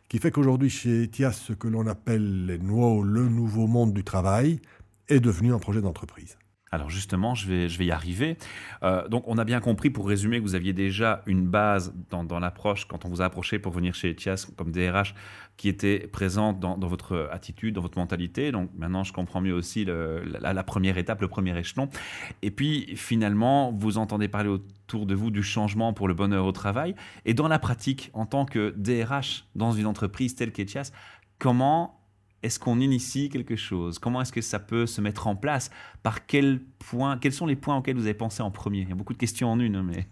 qui 0.08 0.18
fait 0.18 0.30
qu'aujourd'hui, 0.30 0.70
chez 0.70 1.04
Etias, 1.04 1.32
ce 1.32 1.52
que 1.52 1.68
l'on 1.68 1.86
appelle 1.86 2.46
les 2.46 2.58
le 2.58 3.28
nouveau 3.28 3.66
monde 3.66 3.92
du 3.92 4.04
travail, 4.04 4.60
est 5.08 5.20
devenu 5.20 5.52
un 5.52 5.58
projet 5.58 5.80
d'entreprise. 5.80 6.38
Alors 6.74 6.90
justement, 6.90 7.34
je 7.34 7.48
vais, 7.48 7.68
je 7.68 7.78
vais 7.78 7.86
y 7.86 7.90
arriver. 7.90 8.36
Euh, 8.82 9.06
donc 9.08 9.24
on 9.26 9.38
a 9.38 9.44
bien 9.44 9.60
compris, 9.60 9.90
pour 9.90 10.08
résumer, 10.08 10.38
que 10.38 10.42
vous 10.42 10.54
aviez 10.54 10.72
déjà 10.72 11.22
une 11.26 11.46
base 11.46 11.94
dans, 12.10 12.38
l'approche 12.38 12.86
quand 12.86 13.04
on 13.04 13.08
vous 13.08 13.22
a 13.22 13.26
approché 13.26 13.58
pour 13.58 13.72
venir 13.72 13.94
chez 13.94 14.10
Etias 14.10 14.48
comme 14.56 14.72
DRH 14.72 15.14
qui 15.56 15.68
était 15.68 16.08
présente 16.08 16.58
dans, 16.58 16.76
votre 16.78 17.28
attitude, 17.30 17.76
dans 17.76 17.80
votre 17.80 17.98
mentalité. 17.98 18.50
Donc 18.50 18.70
maintenant, 18.76 19.04
je 19.04 19.12
comprends 19.12 19.40
mieux 19.40 19.54
aussi 19.54 19.84
la, 19.84 20.52
la, 20.52 20.64
première 20.64 20.98
étape, 20.98 21.20
le 21.20 21.28
premier 21.28 21.56
échelon. 21.56 21.88
Et 22.42 22.50
puis 22.50 22.96
finalement, 22.96 23.72
vous 23.72 23.98
entendez 23.98 24.26
parler 24.26 24.48
autour 24.48 25.06
de 25.06 25.14
vous 25.14 25.30
du 25.30 25.44
changement 25.44 25.92
pour 25.92 26.08
le 26.08 26.14
bonheur 26.14 26.44
au 26.44 26.52
travail. 26.52 26.96
Et 27.24 27.34
dans 27.34 27.46
la 27.46 27.60
pratique, 27.60 28.10
en 28.14 28.26
tant 28.26 28.46
que 28.46 28.74
DRH 28.76 29.46
dans 29.54 29.70
une 29.70 29.86
entreprise 29.86 30.34
telle 30.34 30.50
qu'Etias, 30.50 30.90
comment 31.38 32.03
est-ce 32.44 32.58
qu'on 32.58 32.78
initie 32.78 33.30
quelque 33.30 33.56
chose? 33.56 33.98
Comment 33.98 34.20
est-ce 34.20 34.32
que 34.32 34.42
ça 34.42 34.58
peut 34.58 34.86
se 34.86 35.00
mettre 35.00 35.26
en 35.26 35.34
place? 35.34 35.70
Par 36.02 36.26
quel 36.26 36.60
point 36.78 37.16
Quels 37.18 37.32
sont 37.32 37.46
les 37.46 37.56
points 37.56 37.76
auxquels 37.76 37.96
vous 37.96 38.04
avez 38.04 38.14
pensé 38.14 38.42
en 38.42 38.50
premier? 38.50 38.80
Il 38.80 38.88
y 38.90 38.92
a 38.92 38.94
beaucoup 38.94 39.14
de 39.14 39.18
questions 39.18 39.50
en 39.50 39.58
une, 39.58 39.82
mais... 39.82 40.06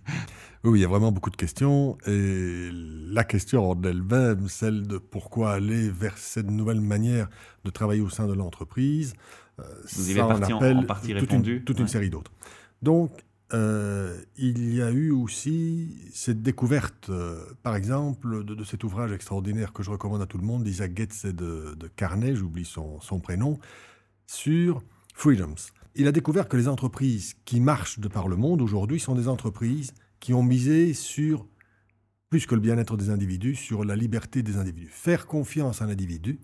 Oui, 0.65 0.79
il 0.79 0.83
y 0.83 0.85
a 0.85 0.89
vraiment 0.89 1.13
beaucoup 1.13 1.31
de 1.31 1.37
questions. 1.37 1.99
Et 2.07 2.71
la 2.73 3.25
question 3.25 3.71
en 3.71 3.83
elle-même, 3.83 4.49
celle 4.49 4.87
de 4.87 4.97
pourquoi 4.97 5.53
aller 5.53 5.91
vers 5.91 6.17
cette 6.17 6.51
nouvelle 6.51 6.81
manière 6.81 7.29
de 7.65 7.71
travailler 7.71 8.01
au 8.01 8.09
sein 8.09 8.27
de 8.27 8.33
l'entreprise, 8.33 9.15
euh, 9.61 9.65
vous 9.93 10.11
avez 10.11 10.21
parti 10.21 10.53
en, 10.53 10.83
partie 10.85 11.13
répondu 11.13 11.63
toute 11.65 11.81
une 11.81 11.89
série 11.89 12.11
d'autres. 12.11 12.33
Donc, 12.81 13.11
euh, 13.55 14.19
il 14.37 14.75
y 14.75 14.81
a 14.81 14.91
eu 14.91 15.11
aussi 15.11 15.99
cette 16.13 16.43
découverte, 16.43 17.11
euh, 17.11 17.45
par 17.63 17.77
exemple, 17.77 18.45
de, 18.45 18.65
cet 18.65 18.83
ouvrage 18.85 19.13
extraordinaire 19.13 19.73
que 19.73 19.83
je 19.83 19.91
recommande 19.91 20.23
à 20.23 20.27
tout 20.27 20.39
le 20.39 20.45
monde 20.45 20.65
d'Isaac 20.65 20.97
Getz 20.97 21.27
et 21.27 21.33
de, 21.33 21.75
de 21.75 21.89
Carnet, 21.89 22.35
j'oublie 22.35 22.65
son, 22.65 23.01
son, 23.01 23.21
prénom, 23.21 23.59
sur 24.27 24.83
Freedoms. 25.15 25.57
Il 25.95 26.07
a 26.07 26.13
découvert 26.13 26.49
que 26.49 26.57
les 26.57 26.69
entreprises 26.69 27.35
qui 27.45 27.61
marchent 27.61 27.99
de 27.99 28.09
par 28.09 28.27
le 28.27 28.37
monde 28.37 28.63
aujourd'hui 28.63 28.99
sont 28.99 29.15
des 29.15 29.29
entreprises 29.29 29.93
qui 30.19 30.33
ont 30.33 30.43
misé 30.43 30.95
sur, 30.95 31.47
plus 32.31 32.47
que 32.47 32.55
le 32.55 32.61
bien-être 32.63 32.97
des 32.97 33.11
individus, 33.11 33.57
sur 33.57 33.85
la 33.85 33.97
liberté 33.97 34.43
des 34.43 34.57
individus. 34.57 34.89
Faire 34.91 35.27
confiance 35.27 35.83
à 35.83 35.87
l'individu 35.87 36.41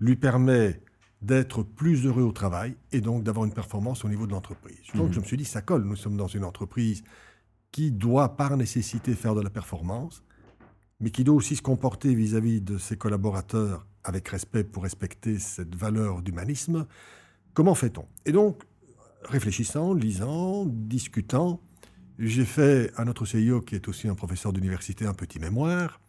lui 0.00 0.16
permet 0.16 0.80
d'être 1.22 1.62
plus 1.62 2.06
heureux 2.06 2.22
au 2.22 2.32
travail 2.32 2.76
et 2.92 3.00
donc 3.00 3.22
d'avoir 3.22 3.44
une 3.44 3.52
performance 3.52 4.04
au 4.04 4.08
niveau 4.08 4.26
de 4.26 4.32
l'entreprise. 4.32 4.78
Donc 4.94 5.08
mhm. 5.08 5.12
je 5.14 5.20
me 5.20 5.24
suis 5.24 5.36
dit, 5.36 5.44
ça 5.44 5.60
colle, 5.60 5.84
nous 5.84 5.96
sommes 5.96 6.16
dans 6.16 6.26
une 6.26 6.44
entreprise 6.44 7.02
qui 7.72 7.92
doit 7.92 8.36
par 8.36 8.56
nécessité 8.56 9.14
faire 9.14 9.34
de 9.34 9.42
la 9.42 9.50
performance, 9.50 10.24
mais 10.98 11.10
qui 11.10 11.24
doit 11.24 11.34
aussi 11.34 11.56
se 11.56 11.62
comporter 11.62 12.14
vis-à-vis 12.14 12.60
de 12.60 12.78
ses 12.78 12.96
collaborateurs 12.96 13.86
avec 14.02 14.28
respect 14.28 14.64
pour 14.64 14.82
respecter 14.82 15.38
cette 15.38 15.74
valeur 15.74 16.22
d'humanisme. 16.22 16.86
Comment 17.52 17.74
fait-on? 17.74 18.06
Et 18.24 18.32
donc, 18.32 18.62
réfléchissant, 19.24 19.92
lisant, 19.92 20.64
discutant, 20.66 21.60
j'ai 22.18 22.44
fait 22.44 22.92
à 22.96 23.04
notre 23.04 23.24
CIO, 23.24 23.60
qui 23.60 23.74
est 23.74 23.88
aussi 23.88 24.08
un 24.08 24.14
professeur 24.14 24.52
d'université, 24.52 25.06
un 25.06 25.14
petit 25.14 25.38
mémoire 25.38 26.00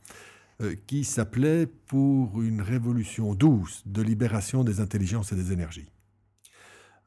qui 0.88 1.04
s'appelait 1.04 1.66
Pour 1.66 2.42
une 2.42 2.62
révolution 2.62 3.34
douce 3.34 3.84
de 3.86 4.02
libération 4.02 4.64
des 4.64 4.80
intelligences 4.80 5.32
et 5.32 5.36
des 5.36 5.52
énergies. 5.52 5.92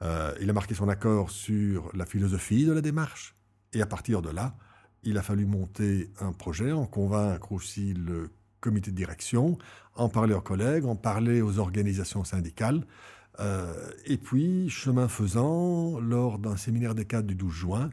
Euh, 0.02 0.34
il 0.40 0.50
a 0.50 0.52
marqué 0.52 0.74
son 0.74 0.88
accord 0.88 1.30
sur 1.30 1.90
la 1.94 2.04
philosophie 2.04 2.66
de 2.66 2.72
la 2.72 2.80
démarche, 2.80 3.34
et 3.72 3.80
à 3.80 3.86
partir 3.86 4.22
de 4.22 4.30
là, 4.30 4.56
il 5.02 5.18
a 5.18 5.22
fallu 5.22 5.46
monter 5.46 6.10
un 6.20 6.32
projet, 6.32 6.72
en 6.72 6.86
convaincre 6.86 7.52
aussi 7.52 7.94
le 7.94 8.30
comité 8.60 8.90
de 8.90 8.96
direction, 8.96 9.58
en 9.94 10.08
parler 10.08 10.34
aux 10.34 10.40
collègues, 10.40 10.84
en 10.84 10.96
parler 10.96 11.42
aux 11.42 11.58
organisations 11.58 12.24
syndicales. 12.24 12.86
Euh, 13.40 13.90
et 14.06 14.16
puis, 14.16 14.68
chemin 14.70 15.08
faisant, 15.08 16.00
lors 16.00 16.38
d'un 16.38 16.56
séminaire 16.56 16.94
des 16.94 17.04
cadres 17.04 17.26
du 17.28 17.34
12 17.34 17.52
juin, 17.52 17.90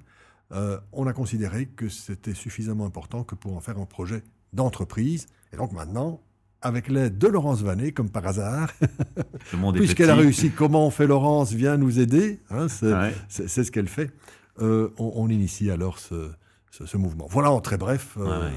on 0.91 1.07
a 1.07 1.13
considéré 1.13 1.67
que 1.67 1.87
c'était 1.87 2.33
suffisamment 2.33 2.85
important 2.85 3.23
que 3.23 3.35
pour 3.35 3.55
en 3.55 3.61
faire 3.61 3.77
un 3.77 3.85
projet 3.85 4.21
d'entreprise. 4.51 5.27
Et 5.53 5.57
donc 5.57 5.73
maintenant, 5.73 6.21
avec 6.61 6.89
l'aide 6.89 7.17
de 7.17 7.27
Laurence 7.27 7.61
Vanet, 7.61 7.91
comme 7.91 8.09
par 8.09 8.25
hasard. 8.27 8.69
Le 9.53 9.71
Puisqu'elle 9.73 10.09
a 10.09 10.15
réussi, 10.15 10.51
comment 10.51 10.85
on 10.85 10.91
fait 10.91 11.07
Laurence 11.07 11.53
vient 11.53 11.77
nous 11.77 11.99
aider, 11.99 12.39
hein, 12.51 12.67
c'est 12.69 13.47
ce 13.47 13.71
qu'elle 13.71 13.87
fait. 13.87 14.11
Euh, 14.59 14.93
on, 14.97 15.27
initie 15.29 15.71
alors 15.71 15.97
ce, 15.97 16.29
ce, 16.69 16.97
mouvement. 16.97 17.25
Voilà 17.29 17.51
en 17.51 17.61
très 17.61 17.77
bref. 17.77 18.17
Euh, 18.19 18.51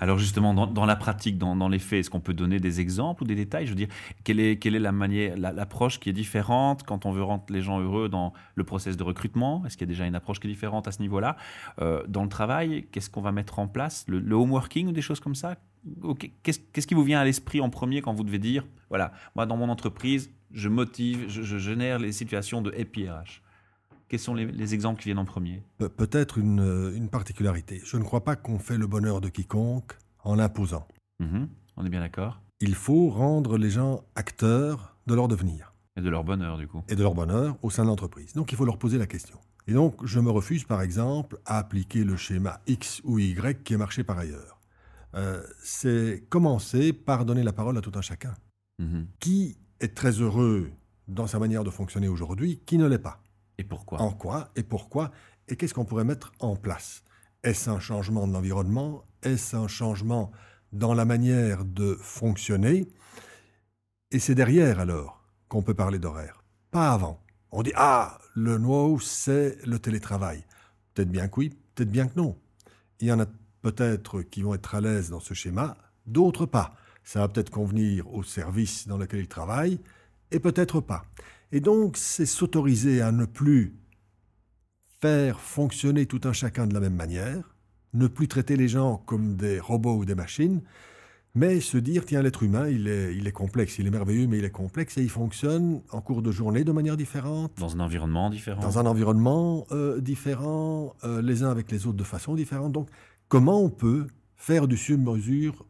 alors 0.00 0.18
justement, 0.18 0.54
dans, 0.54 0.86
la 0.86 0.96
pratique, 0.96 1.36
dans, 1.36 1.68
les 1.68 1.78
faits, 1.78 2.00
est-ce 2.00 2.10
qu'on 2.10 2.20
peut 2.20 2.32
donner 2.32 2.58
des 2.60 2.80
exemples 2.80 3.24
ou 3.24 3.26
des 3.26 3.34
détails? 3.34 3.66
Je 3.66 3.70
veux 3.70 3.76
dire, 3.76 3.88
quelle 4.24 4.40
est, 4.40 4.56
quelle 4.56 4.74
est 4.74 4.80
la 4.80 4.92
manière, 4.92 5.36
l'approche 5.36 6.00
qui 6.00 6.08
est 6.08 6.14
différente 6.14 6.84
quand 6.84 7.06
on 7.06 7.12
veut 7.12 7.22
rendre 7.22 7.44
les 7.50 7.60
gens 7.60 7.80
heureux 7.80 8.08
dans 8.08 8.32
le 8.54 8.64
process 8.64 8.96
de 8.96 9.02
recrutement? 9.02 9.64
Est-ce 9.66 9.76
qu'il 9.76 9.86
y 9.86 9.90
a 9.90 9.92
déjà 9.92 10.06
une 10.06 10.14
approche 10.14 10.40
qui 10.40 10.46
est 10.46 10.50
différente 10.50 10.88
à 10.88 10.92
ce 10.92 11.00
niveau-là? 11.00 11.36
Euh, 11.80 12.02
Dans 12.08 12.22
le 12.22 12.28
travail, 12.28 12.86
qu'est-ce 12.92 13.10
qu'on 13.10 13.22
va 13.22 13.32
mettre 13.32 13.58
en 13.58 13.68
place? 13.68 14.04
Le, 14.08 14.20
le 14.20 14.36
home 14.36 14.52
working 14.52 14.88
ou 14.88 14.92
des 14.92 15.02
choses 15.02 15.20
comme 15.20 15.34
ça? 15.34 15.56
Qu'est-ce 16.42 16.86
qui 16.86 16.94
vous 16.94 17.04
vient 17.04 17.20
à 17.20 17.24
l'esprit 17.24 17.60
en 17.60 17.70
premier 17.70 18.02
quand 18.02 18.14
vous 18.14 18.24
devez 18.24 18.38
dire, 18.38 18.66
voilà, 18.88 19.12
moi 19.34 19.46
dans 19.46 19.56
mon 19.56 19.68
entreprise, 19.68 20.30
je 20.52 20.68
motive, 20.68 21.26
je, 21.28 21.58
génère 21.58 21.98
les 21.98 22.12
situations 22.12 22.62
de 22.62 22.72
happy 22.72 23.08
quels 24.08 24.20
sont 24.20 24.34
les, 24.34 24.74
exemples 24.74 25.00
qui 25.00 25.08
viennent 25.08 25.18
en 25.18 25.24
premier? 25.24 25.62
Peut-être 25.78 26.38
une, 26.38 27.08
particularité. 27.10 27.80
Je 27.84 27.96
ne 27.96 28.04
crois 28.04 28.22
pas 28.22 28.36
qu'on 28.36 28.58
fait 28.58 28.78
le 28.78 28.86
bonheur 28.86 29.20
de 29.20 29.28
quiconque 29.28 29.96
en 30.22 30.36
l'imposant. 30.36 30.86
Mhm. 31.18 31.48
on 31.76 31.86
est 31.86 31.88
bien 31.88 32.00
d'accord. 32.00 32.40
Il 32.60 32.74
faut 32.74 33.08
rendre 33.08 33.58
les 33.58 33.70
gens 33.70 34.04
acteurs 34.14 34.96
de 35.06 35.14
leur 35.14 35.28
devenir. 35.28 35.72
Et 35.96 36.02
de 36.02 36.10
leur 36.10 36.24
bonheur, 36.24 36.58
du 36.58 36.68
coup. 36.68 36.82
Et 36.88 36.94
de 36.94 37.02
leur 37.02 37.14
bonheur 37.14 37.56
au 37.62 37.70
sein 37.70 37.84
de 37.84 37.88
l'entreprise. 37.88 38.32
Donc 38.34 38.52
il 38.52 38.56
faut 38.56 38.64
leur 38.64 38.78
poser 38.78 38.98
la 38.98 39.06
question. 39.06 39.38
Et 39.66 39.72
donc 39.72 40.04
je 40.04 40.20
me 40.20 40.30
refuse, 40.30 40.64
par 40.64 40.82
exemple, 40.82 41.38
à 41.44 41.58
appliquer 41.58 42.04
le 42.04 42.16
schéma 42.16 42.60
X 42.66 43.00
ou 43.04 43.18
Y 43.18 43.62
qui 43.64 43.74
est 43.74 43.78
marché 43.78 44.04
par 44.04 44.18
ailleurs. 44.18 44.55
Euh, 45.16 45.42
c'est 45.62 46.24
commencer 46.28 46.92
par 46.92 47.24
donner 47.24 47.42
la 47.42 47.52
parole 47.52 47.78
à 47.78 47.80
tout 47.80 47.92
un 47.94 48.02
chacun. 48.02 48.34
Mhm. 48.78 49.06
Qui 49.18 49.58
est 49.80 49.94
très 49.94 50.12
heureux 50.12 50.70
dans 51.08 51.26
sa 51.26 51.38
manière 51.38 51.64
de 51.64 51.70
fonctionner 51.70 52.08
aujourd'hui, 52.08 52.60
qui 52.66 52.78
ne 52.78 52.86
l'est 52.86 52.98
pas 52.98 53.22
et 53.58 53.64
pourquoi? 53.64 54.00
En 54.00 54.12
quoi 54.12 54.50
et 54.56 54.62
pourquoi 54.62 55.10
Et 55.48 55.56
qu'est-ce 55.56 55.74
qu'on 55.74 55.84
pourrait 55.84 56.04
mettre 56.04 56.32
en 56.40 56.56
place? 56.56 57.02
Est-ce 57.42 57.70
un 57.70 57.80
changement 57.80 58.26
de 58.26 58.32
l'environnement 58.32 59.04
Est-ce 59.22 59.56
un 59.56 59.68
changement 59.68 60.30
dans 60.72 60.94
la 60.94 61.04
manière 61.04 61.64
de 61.64 61.96
fonctionner? 62.00 62.88
Et 64.10 64.18
c'est 64.18 64.34
derrière 64.34 64.80
alors 64.80 65.24
qu'on 65.48 65.62
peut 65.62 65.74
parler 65.74 65.98
d'horaire, 65.98 66.44
pas 66.70 66.92
avant. 66.92 67.22
On 67.50 67.62
dit 67.62 67.72
Ah, 67.76 68.18
le 68.34 68.58
no, 68.58 68.98
c'est 68.98 69.56
le 69.64 69.78
télétravail. 69.78 70.44
Peut-être 70.92 71.10
bien 71.10 71.28
que 71.28 71.40
oui, 71.40 71.50
peut-être 71.74 71.90
bien 71.90 72.08
que 72.08 72.16
non. 72.16 72.36
Il 73.00 73.08
y 73.08 73.12
en 73.12 73.20
a 73.20 73.26
peut-être 73.62 74.22
qui 74.22 74.42
vont 74.42 74.54
être 74.54 74.74
à 74.74 74.80
l'aise 74.80 75.10
dans 75.10 75.20
ce 75.20 75.34
schéma, 75.34 75.76
d'autres 76.06 76.46
pas. 76.46 76.74
Ça 77.04 77.20
va 77.20 77.28
peut-être 77.28 77.50
convenir 77.50 78.12
au 78.12 78.22
service 78.22 78.88
dans 78.88 78.98
lequel 78.98 79.20
ils 79.20 79.28
travaillent, 79.28 79.78
et 80.30 80.40
peut-être 80.40 80.80
pas. 80.80 81.04
Et 81.52 81.60
donc, 81.60 81.96
c'est 81.96 82.26
s'autoriser 82.26 83.00
à 83.00 83.12
ne 83.12 83.24
plus 83.24 83.76
faire 85.00 85.40
fonctionner 85.40 86.06
tout 86.06 86.20
un 86.24 86.32
chacun 86.32 86.66
de 86.66 86.74
la 86.74 86.80
même 86.80 86.96
manière, 86.96 87.54
ne 87.94 88.06
plus 88.06 88.28
traiter 88.28 88.56
les 88.56 88.68
gens 88.68 88.96
comme 89.06 89.36
des 89.36 89.60
robots 89.60 89.96
ou 89.96 90.04
des 90.04 90.14
machines, 90.14 90.62
mais 91.34 91.60
se 91.60 91.76
dire, 91.76 92.06
tiens, 92.06 92.22
l'être 92.22 92.42
humain, 92.42 92.66
il 92.66 92.88
est, 92.88 93.14
il 93.14 93.26
est 93.26 93.32
complexe, 93.32 93.78
il 93.78 93.86
est 93.86 93.90
merveilleux, 93.90 94.26
mais 94.26 94.38
il 94.38 94.44
est 94.44 94.50
complexe 94.50 94.96
et 94.96 95.02
il 95.02 95.10
fonctionne 95.10 95.82
en 95.92 96.00
cours 96.00 96.22
de 96.22 96.32
journée 96.32 96.64
de 96.64 96.72
manière 96.72 96.96
différente. 96.96 97.52
Dans 97.58 97.76
un 97.76 97.80
environnement 97.80 98.30
différent. 98.30 98.62
Dans 98.62 98.78
un 98.78 98.86
environnement 98.86 99.66
euh, 99.70 100.00
différent, 100.00 100.94
euh, 101.04 101.20
les 101.20 101.42
uns 101.42 101.50
avec 101.50 101.70
les 101.70 101.86
autres 101.86 101.98
de 101.98 102.04
façon 102.04 102.34
différente. 102.34 102.72
Donc, 102.72 102.88
comment 103.28 103.62
on 103.62 103.70
peut 103.70 104.06
faire 104.36 104.68
du 104.68 104.76
sur-mesure 104.76 105.66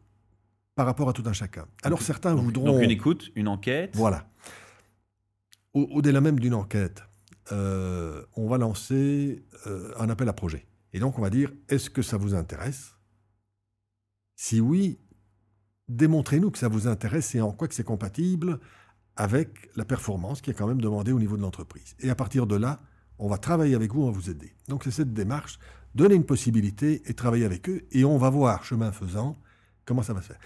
par 0.75 0.85
rapport 0.85 1.09
à 1.09 1.13
tout 1.13 1.23
un 1.25 1.33
chacun? 1.33 1.65
Alors, 1.83 2.01
certains 2.01 2.35
voudront... 2.35 2.65
Donc, 2.65 2.83
une 2.83 2.91
écoute, 2.91 3.31
une 3.35 3.47
enquête. 3.47 3.95
Voilà 3.95 4.27
au-delà 5.85 6.21
même 6.21 6.39
d'une 6.39 6.53
enquête, 6.53 7.03
euh, 7.51 8.23
on 8.35 8.47
va 8.47 8.57
lancer 8.57 9.45
euh, 9.67 9.93
un 9.97 10.09
appel 10.09 10.27
à 10.29 10.33
projet. 10.33 10.65
Et 10.93 10.99
donc, 10.99 11.19
on 11.19 11.21
va 11.21 11.29
dire, 11.29 11.51
est-ce 11.69 11.89
que 11.89 12.01
ça 12.01 12.17
vous 12.17 12.33
intéresse? 12.33 12.95
Si 14.35 14.59
oui, 14.59 14.99
démontrez-nous 15.87 16.51
que 16.51 16.57
ça 16.57 16.67
vous 16.67 16.87
intéresse 16.87 17.35
et 17.35 17.41
en 17.41 17.51
quoi 17.51 17.67
que 17.67 17.75
c'est 17.75 17.83
compatible 17.83 18.59
avec 19.15 19.69
la 19.75 19.85
performance 19.85 20.41
qui 20.41 20.51
est 20.51 20.53
quand 20.53 20.67
même 20.67 20.81
demandée 20.81 21.11
au 21.11 21.19
niveau 21.19 21.37
de 21.37 21.41
l'entreprise. 21.41 21.95
Et 21.99 22.09
à 22.09 22.15
partir 22.15 22.45
de 22.47 22.55
là, 22.55 22.81
on 23.19 23.27
va 23.27 23.37
travailler 23.37 23.75
avec 23.75 23.93
vous, 23.93 24.03
on 24.03 24.05
va 24.07 24.11
vous 24.11 24.29
aider. 24.29 24.55
Donc, 24.67 24.83
c'est 24.83 24.91
cette 24.91 25.13
démarche, 25.13 25.59
donner 25.97 26.15
une 26.15 26.25
possibilité 26.25 27.01
et 27.07 27.13
travailler 27.13 27.45
avec 27.45 27.67
eux, 27.67 27.85
et 27.91 28.05
on 28.05 28.17
va 28.17 28.29
voir, 28.29 28.63
chemin 28.63 28.91
faisant, 28.91 29.35
comment 29.83 30.03
ça 30.03 30.13
va 30.13 30.21
se 30.21 30.27
faire. 30.27 30.39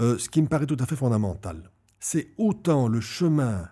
Euh, 0.00 0.18
ce 0.18 0.28
qui 0.28 0.42
me 0.42 0.48
paraît 0.48 0.66
tout 0.66 0.76
à 0.80 0.86
fait 0.86 0.96
fondamental, 0.96 1.70
c'est 2.00 2.28
autant 2.38 2.88
le 2.88 3.00
chemin 3.00 3.68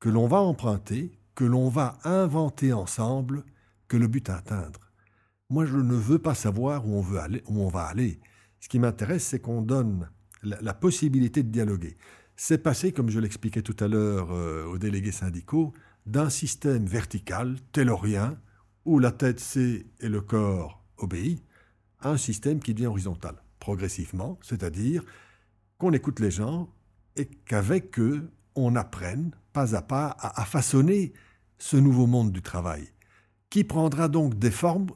que 0.00 0.08
l'on 0.08 0.28
va 0.28 0.38
emprunter, 0.38 1.18
que 1.34 1.44
l'on 1.44 1.68
va 1.68 1.98
inventer 2.04 2.72
ensemble, 2.72 3.44
que 3.88 3.96
le 3.96 4.06
but 4.06 4.30
à 4.30 4.36
atteindre. 4.36 4.80
Moi, 5.50 5.66
je 5.66 5.76
ne 5.76 5.94
veux 5.94 6.18
pas 6.18 6.34
savoir 6.34 6.86
où 6.86 6.94
on, 6.94 7.00
veut 7.00 7.18
aller, 7.18 7.42
où 7.46 7.60
on 7.60 7.68
va 7.68 7.82
aller. 7.82 8.20
Ce 8.60 8.68
qui 8.68 8.78
m'intéresse, 8.78 9.24
c'est 9.24 9.40
qu'on 9.40 9.62
donne 9.62 10.08
la, 10.42 10.74
possibilité 10.74 11.42
de 11.42 11.48
dialoguer. 11.48 11.96
C'est 12.36 12.62
passé, 12.62 12.92
comme 12.92 13.10
je 13.10 13.18
l'expliquais 13.18 13.62
tout 13.62 13.76
à 13.80 13.88
l'heure 13.88 14.28
euh, 14.30 14.66
aux 14.66 14.78
délégués 14.78 15.12
syndicaux, 15.12 15.72
d'un 16.06 16.30
système 16.30 16.86
vertical, 16.86 17.56
taylorien, 17.72 18.38
où 18.84 18.98
la 18.98 19.12
tête 19.12 19.40
sait 19.40 19.86
et 20.00 20.08
le 20.08 20.20
corps 20.20 20.82
obéit, 20.98 21.42
à 22.00 22.10
un 22.10 22.16
système 22.16 22.60
qui 22.60 22.74
devient 22.74 22.86
horizontal, 22.86 23.34
progressivement, 23.58 24.38
c'est-à-dire 24.42 25.04
qu'on 25.78 25.92
écoute 25.92 26.20
les 26.20 26.30
gens 26.30 26.68
et 27.16 27.26
qu'avec 27.26 27.98
eux, 27.98 28.30
on 28.54 28.76
apprenne 28.76 29.32
pas 29.52 29.74
à 29.74 29.82
pas 29.82 30.16
à, 30.20 30.44
façonner 30.44 31.12
ce 31.58 31.76
nouveau 31.76 32.06
monde 32.06 32.32
du 32.32 32.42
travail, 32.42 32.88
qui 33.50 33.64
prendra 33.64 34.08
donc 34.08 34.38
des 34.38 34.50
formes 34.50 34.88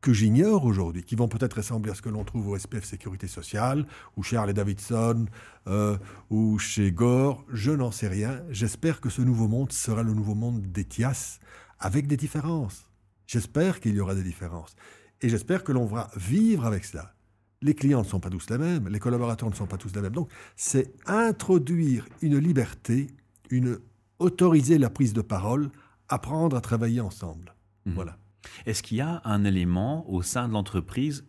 que 0.00 0.12
j'ignore 0.12 0.64
aujourd'hui, 0.64 1.02
qui 1.02 1.16
vont 1.16 1.28
peut-être 1.28 1.54
ressembler 1.54 1.90
à 1.90 1.94
ce 1.94 2.02
que 2.02 2.08
l'on 2.08 2.24
trouve 2.24 2.48
au 2.48 2.58
SPF 2.58 2.84
Sécurité 2.84 3.26
Sociale, 3.26 3.86
ou 4.16 4.22
chez 4.22 4.36
Harley 4.36 4.54
Davidson, 4.54 5.26
euh, 5.66 5.98
ou 6.30 6.58
chez 6.58 6.92
Gore, 6.92 7.44
je 7.52 7.72
n'en 7.72 7.90
sais 7.90 8.08
rien. 8.08 8.42
J'espère 8.50 9.00
que 9.00 9.10
ce 9.10 9.22
nouveau 9.22 9.48
monde 9.48 9.72
sera 9.72 10.02
le 10.02 10.14
nouveau 10.14 10.34
monde 10.34 10.62
d'Etias, 10.62 11.40
avec 11.80 12.06
des 12.06 12.16
différences. 12.16 12.87
J'espère 13.28 13.78
qu'il 13.80 13.94
y 13.94 14.00
aura 14.00 14.14
des 14.14 14.24
différences. 14.24 14.74
Et 15.20 15.28
j'espère 15.28 15.62
que 15.62 15.70
l'on 15.70 15.84
va 15.84 16.10
vivre 16.16 16.64
avec 16.64 16.84
cela. 16.84 17.14
Les 17.60 17.74
clients 17.74 18.00
ne 18.00 18.06
sont 18.06 18.20
pas 18.20 18.30
tous 18.30 18.48
les 18.50 18.58
mêmes, 18.58 18.88
les 18.88 18.98
collaborateurs 18.98 19.50
ne 19.50 19.54
sont 19.54 19.66
pas 19.66 19.76
tous 19.76 19.94
les 19.94 20.00
mêmes. 20.00 20.12
Donc, 20.12 20.30
c'est 20.56 20.94
introduire 21.06 22.08
une 22.22 22.38
liberté, 22.38 23.08
une 23.50 23.78
autoriser 24.18 24.78
la 24.78 24.90
prise 24.90 25.12
de 25.12 25.20
parole, 25.20 25.70
apprendre 26.08 26.56
à 26.56 26.60
travailler 26.60 27.00
ensemble. 27.00 27.54
Mhm. 27.84 27.94
Voilà. 27.94 28.16
Est-ce 28.64 28.82
qu'il 28.82 28.96
y 28.96 29.02
a 29.02 29.20
un 29.24 29.44
élément 29.44 30.08
au 30.10 30.22
sein 30.22 30.48
de 30.48 30.54
l'entreprise, 30.54 31.26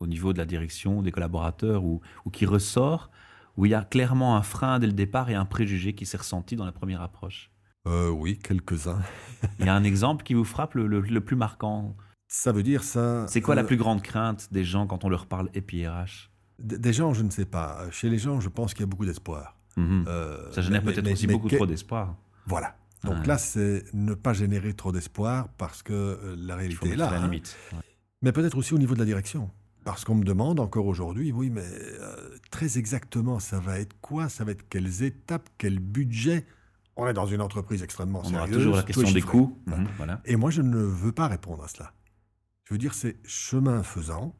au 0.00 0.06
niveau 0.06 0.32
de 0.32 0.38
la 0.38 0.44
direction, 0.44 1.02
des 1.02 1.12
collaborateurs, 1.12 1.84
ou, 1.84 2.00
qui 2.32 2.46
ressort, 2.46 3.10
où 3.56 3.66
il 3.66 3.70
y 3.70 3.74
a 3.74 3.84
clairement 3.84 4.36
un 4.36 4.42
frein 4.42 4.78
dès 4.78 4.86
le 4.86 4.92
départ 4.92 5.30
et 5.30 5.34
un 5.34 5.44
préjugé 5.44 5.94
qui 5.94 6.04
s'est 6.04 6.16
ressenti 6.16 6.56
dans 6.56 6.64
la 6.64 6.72
première 6.72 7.00
approche? 7.00 7.50
Euh, 7.88 8.10
Oui, 8.10 8.38
quelques-uns. 8.38 9.00
il 9.58 9.66
y 9.66 9.68
a 9.68 9.74
un 9.74 9.84
exemple 9.84 10.22
qui 10.22 10.34
vous 10.34 10.44
frappe 10.44 10.74
le 10.74 11.20
plus 11.20 11.36
marquant 11.36 11.96
ça 12.28 12.52
veut 12.52 12.62
dire 12.62 12.84
ça. 12.84 13.26
C'est 13.26 13.40
quoi 13.40 13.54
la 13.54 13.62
euh, 13.62 13.66
plus 13.66 13.78
grande 13.78 14.02
crainte 14.02 14.52
des 14.52 14.62
gens 14.62 14.86
quand 14.86 15.04
on 15.04 15.08
leur 15.08 15.26
parle 15.26 15.48
EPIRH 15.54 16.30
Des 16.58 16.92
gens, 16.92 17.14
je 17.14 17.22
ne 17.22 17.30
sais 17.30 17.46
pas. 17.46 17.90
Chez 17.90 18.10
les 18.10 18.18
gens, 18.18 18.38
je 18.38 18.50
pense 18.50 18.74
qu'il 18.74 18.82
y 18.82 18.84
a 18.84 18.86
beaucoup 18.86 19.06
d'espoir. 19.06 19.56
Mhm. 19.76 20.04
Euh, 20.06 20.52
ça 20.52 20.60
génère 20.60 20.82
peut-être 20.82 21.10
aussi 21.10 21.26
beaucoup 21.26 21.48
trop 21.48 21.66
d'espoir. 21.66 22.16
Voilà. 22.46 22.76
Donc 23.04 23.26
là, 23.26 23.38
c'est 23.38 23.84
ne 23.94 24.12
pas 24.12 24.32
générer 24.32 24.74
trop 24.74 24.92
d'espoir 24.92 25.48
parce 25.56 25.82
que 25.82 26.36
la 26.36 26.56
réalité 26.56 26.90
est 26.90 26.96
là. 26.96 27.10
La 27.10 27.18
hein. 27.18 27.24
limite. 27.24 27.56
Mais 28.22 28.32
peut-être 28.32 28.58
aussi 28.58 28.74
au 28.74 28.78
niveau 28.78 28.94
de 28.94 28.98
la 28.98 29.04
direction. 29.04 29.50
Parce 29.84 30.04
qu'on 30.04 30.16
me 30.16 30.24
demande 30.24 30.60
encore 30.60 30.86
aujourd'hui, 30.86 31.32
oui, 31.32 31.48
mais 31.48 31.64
très 32.50 32.76
exactement, 32.76 33.38
ça 33.38 33.58
va 33.58 33.78
être 33.78 33.96
quoi? 34.02 34.28
Ça 34.28 34.44
va 34.44 34.50
être 34.52 34.68
quelles 34.68 35.02
étapes, 35.02 35.48
quel 35.56 35.78
budget? 35.78 36.44
On 37.00 37.06
est 37.06 37.12
dans 37.12 37.26
une 37.26 37.40
entreprise 37.40 37.84
extrêmement 37.84 38.24
sérieuse. 38.24 38.40
On 38.40 38.42
aura 38.42 38.52
toujours 38.52 38.76
la 38.76 38.82
question 38.82 39.10
des 39.10 39.22
coûts. 39.22 39.56
Mhm, 39.66 39.86
voilà. 39.96 40.20
Et 40.24 40.34
moi, 40.34 40.50
je 40.50 40.62
ne 40.62 40.78
veux 40.78 41.12
pas 41.12 41.28
répondre 41.28 41.62
à 41.62 41.68
cela. 41.68 41.92
Je 42.64 42.74
veux 42.74 42.78
dire, 42.78 42.92
c'est 42.92 43.16
chemin 43.24 43.84
faisant 43.84 44.34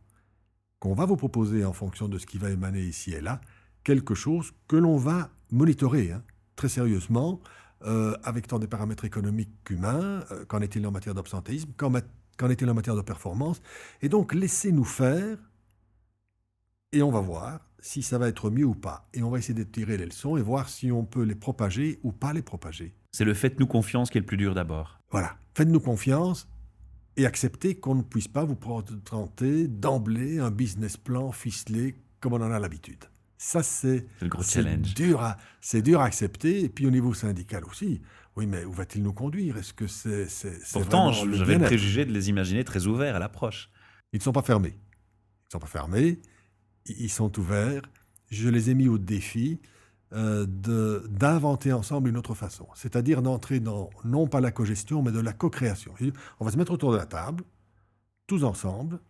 qu'on 0.81 0.93
va 0.95 1.07
vous 1.07 1.17
proposer 1.17 1.65
en 1.65 1.73
fonction 1.73 2.09
de 2.09 2.19
ce 2.19 2.27
qui 2.27 2.37
va 2.37 2.51
émaner 2.51 2.83
ici 2.83 3.13
et 3.13 3.21
là, 3.21 3.41
quelque 3.85 4.15
chose 4.15 4.53
que 4.67 4.75
l'on 4.77 4.97
va 4.97 5.31
monitorer 5.51 6.11
hein, 6.11 6.23
très 6.57 6.69
sérieusement, 6.69 7.41
euh, 7.85 8.17
avec 8.25 8.49
tant 8.49 8.59
des 8.59 8.67
paramètres 8.67 9.05
économiques 9.05 9.53
qu'humains, 9.65 10.25
euh, 10.33 10.45
qu'en 10.45 10.61
est-il 10.61 10.85
en 10.85 10.91
matière 10.91 11.15
d'absentéisme, 11.15 11.71
qu'en, 11.77 11.95
est-il 12.51 12.69
en 12.69 12.75
matière 12.75 12.97
de 12.97 13.03
performance, 13.03 13.63
et 14.03 14.09
donc 14.09 14.35
laissez-nous 14.35 14.85
faire, 14.85 15.39
et 16.91 17.03
on 17.03 17.13
va 17.13 17.21
voir 17.21 17.61
si 17.81 18.03
ça 18.03 18.19
va 18.19 18.29
être 18.29 18.51
mieux 18.51 18.65
ou 18.65 18.75
pas, 18.75 19.09
et 19.15 19.23
on 19.23 19.31
va 19.31 19.39
essayer 19.39 19.55
de 19.55 19.65
tirer 19.65 19.97
les 19.97 20.07
leçons 20.07 20.37
et 20.37 20.43
voir 20.43 20.69
si 20.69 20.91
on 20.91 21.05
peut 21.05 21.23
les 21.23 21.35
propager 21.35 21.99
ou 22.03 22.13
pas 22.13 22.33
les 22.33 22.43
propager. 22.43 22.95
C'est 23.13 23.25
le 23.25 23.35
faites-nous 23.35 23.67
confiance 23.67 24.11
qui 24.11 24.19
est 24.19 24.21
le 24.21 24.27
plus 24.27 24.37
dur 24.37 24.55
d'abord. 24.55 25.01
Voilà, 25.11 25.37
faites-nous 25.55 25.81
confiance, 25.81 26.49
et 27.19 27.27
accepter 27.27 27.75
qu'on 27.75 27.97
ne 27.97 28.03
puisse 28.03 28.29
pas 28.29 28.45
vous 28.45 28.55
présenter 28.55 29.67
d'emblée 29.67 30.39
un 30.39 30.53
business 30.53 30.97
plan 30.97 31.33
ficelé 31.33 31.97
comme 32.21 32.33
on 32.33 32.41
en 32.41 32.53
a 32.53 32.59
l'habitude. 32.61 33.05
Ça, 33.37 33.63
c'est 33.63 34.07
le 34.21 34.29
gros 34.29 34.43
challenge. 34.43 34.95
dur, 34.95 35.21
à, 35.21 35.37
c'est 35.61 35.83
dur 35.83 36.01
à 36.01 36.05
accepter. 36.05 36.65
Et 36.65 36.69
puis 36.69 36.87
au 36.87 36.91
niveau 36.91 37.15
syndical 37.15 37.65
aussi. 37.65 38.01
Oui, 38.37 38.47
mais 38.47 38.65
où 38.65 38.73
va-t-il 38.73 39.03
nous 39.03 39.13
conduire? 39.13 39.57
Est-ce 39.57 39.73
que 39.73 39.89
c'est, 39.89 40.29
c'est, 40.29 40.61
c'est 40.63 40.79
Pourtant, 40.79 41.13
j'avais 41.13 41.59
le 41.59 41.65
préjugé 41.65 42.05
de 42.05 42.13
les 42.13 42.29
imaginer 42.29 42.63
très 42.63 42.87
ouverts 42.87 43.17
à 43.17 43.19
l'approche. 43.19 43.71
Ils 44.13 44.19
ne 44.19 44.23
sont 44.23 44.33
pas 44.33 44.43
fermés. 44.43 44.77
Ils 44.77 45.49
ne 45.49 45.53
sont 45.53 45.59
pas 45.59 45.67
fermés. 45.67 46.21
Ils 46.89 47.11
sont 47.11 47.39
ouverts. 47.39 47.83
Je 48.31 48.49
les 48.49 48.71
ai 48.71 48.75
mis 48.75 48.89
au 48.89 48.99
défi 48.99 49.61
euh, 50.15 50.47
d'inventer 50.47 51.73
ensemble 51.73 52.09
une 52.09 52.17
autre 52.17 52.35
façon. 52.35 52.67
C'est-à-dire 52.75 53.21
d'entrer 53.23 53.61
dans, 53.61 53.91
non 54.05 54.27
pas 54.27 54.41
la 54.41 54.51
co-gestion, 54.51 55.03
mais 55.03 55.13
de 55.13 55.21
la 55.21 55.33
co-création. 55.33 55.95
On 56.41 56.45
va 56.45 56.51
se 56.51 56.57
mettre 56.57 56.73
autour 56.73 56.93
de 56.93 56.97
la 56.97 57.07
table, 57.07 57.45
tous 58.27 58.45
ensemble, 58.45 59.01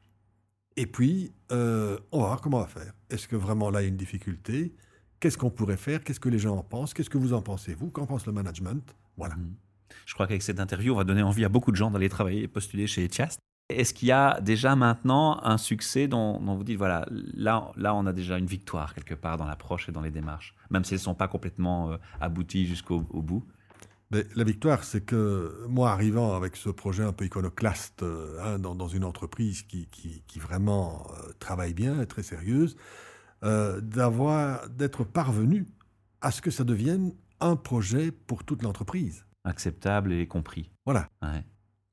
et 0.76 0.86
puis 0.86 1.32
euh, 1.52 1.98
on 2.12 2.20
va 2.20 2.26
voir 2.26 2.40
comment 2.40 2.58
on 2.58 2.62
va 2.62 2.66
faire. 2.66 2.92
Est-ce 3.10 3.28
que 3.28 3.36
vraiment 3.36 3.70
là, 3.70 3.80
il 3.80 3.84
y 3.84 3.86
a 3.86 3.90
une 3.90 3.96
difficulté? 3.96 4.74
Qu'est-ce 5.20 5.38
qu'on 5.38 5.50
pourrait 5.50 5.76
faire? 5.76 6.02
Qu'est-ce 6.02 6.20
que 6.20 6.28
les 6.28 6.38
gens 6.38 6.56
en 6.56 6.62
pensent? 6.62 6.94
Qu'est-ce 6.94 7.10
que 7.10 7.18
vous 7.18 7.32
en 7.32 7.42
pensez, 7.42 7.74
vous? 7.74 7.90
Qu'en 7.90 8.06
pense 8.06 8.26
le 8.26 8.32
management? 8.32 8.94
Voilà. 9.16 9.36
Mhm. 9.36 9.54
Je 10.06 10.14
crois 10.14 10.26
qu'avec 10.26 10.42
cette 10.42 10.60
interview, 10.60 10.94
on 10.94 10.96
va 10.96 11.04
donner 11.04 11.22
envie 11.22 11.44
à 11.44 11.48
beaucoup 11.48 11.70
de 11.70 11.76
gens 11.76 11.90
d'aller 11.90 12.08
travailler 12.08 12.42
et 12.42 12.48
postuler 12.48 12.86
chez 12.86 13.04
Etias. 13.04 13.38
Est-ce 13.68 13.92
qu'il 13.92 14.08
y 14.08 14.12
a 14.12 14.40
déjà 14.40 14.76
maintenant 14.76 15.40
un 15.44 15.58
succès 15.58 16.08
dont, 16.08 16.40
dont 16.40 16.54
vous 16.54 16.64
dites, 16.64 16.78
voilà, 16.78 17.06
là, 17.10 17.70
là, 17.76 17.94
on 17.94 18.06
a 18.06 18.14
déjà 18.14 18.38
une 18.38 18.46
victoire 18.46 18.94
quelque 18.94 19.14
part 19.14 19.36
dans 19.36 19.44
l'approche 19.44 19.88
et 19.88 19.92
dans 19.92 20.00
les 20.00 20.10
démarches, 20.10 20.54
même 20.70 20.84
si 20.84 20.94
elles 20.94 21.00
ne 21.00 21.04
sont 21.04 21.14
pas 21.14 21.28
complètement 21.28 21.92
euh, 21.92 21.96
abouties 22.20 22.66
jusqu'au 22.66 23.06
au 23.10 23.20
bout? 23.22 23.44
Mais 24.10 24.24
la 24.34 24.44
victoire, 24.44 24.84
c'est 24.84 25.02
que 25.02 25.66
moi, 25.68 25.90
arrivant 25.90 26.34
avec 26.34 26.56
ce 26.56 26.70
projet 26.70 27.04
un 27.04 27.12
peu 27.12 27.26
iconoclaste 27.26 28.02
euh, 28.02 28.38
hein, 28.42 28.58
dans, 28.58 28.74
dans 28.74 28.88
une 28.88 29.04
entreprise 29.04 29.62
qui, 29.62 29.86
qui- 29.88 30.22
qui 30.26 30.38
vraiment 30.38 31.06
euh, 31.18 31.32
travaille 31.38 31.74
bien, 31.74 32.00
est 32.00 32.06
très 32.06 32.22
sérieuse, 32.22 32.74
euh, 33.44 33.82
d'avoir, 33.82 34.66
d'être 34.70 35.04
parvenu 35.04 35.66
à 36.22 36.30
ce 36.30 36.40
que 36.40 36.50
ça 36.50 36.64
devienne 36.64 37.12
un 37.40 37.54
projet 37.54 38.12
pour 38.12 38.44
toute 38.44 38.62
l'entreprise. 38.62 39.26
Acceptable 39.44 40.12
et 40.14 40.26
compris. 40.26 40.70
Voilà. 40.86 41.08
Ouais. 41.22 41.44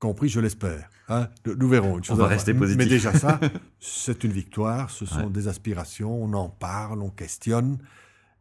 Compris, 0.05 0.29
je 0.29 0.39
l'espère. 0.39 0.87
hein. 1.09 1.27
Nous 1.47 1.67
verrons. 1.67 1.97
une 1.97 2.03
chose 2.03 2.17
va 2.19 2.25
à 2.25 2.27
la 2.29 2.35
rester 2.35 2.53
positif. 2.53 2.77
Mais 2.77 2.85
déjà 2.85 3.11
ça, 3.13 3.39
c'est 3.79 4.23
une 4.23 4.31
victoire. 4.31 4.91
Ce 4.91 5.05
sont 5.07 5.23
Ouais. 5.25 5.29
des 5.31 5.47
aspirations. 5.47 6.13
On 6.23 6.31
en 6.33 6.47
parle, 6.49 7.01
on 7.01 7.09
questionne. 7.09 7.79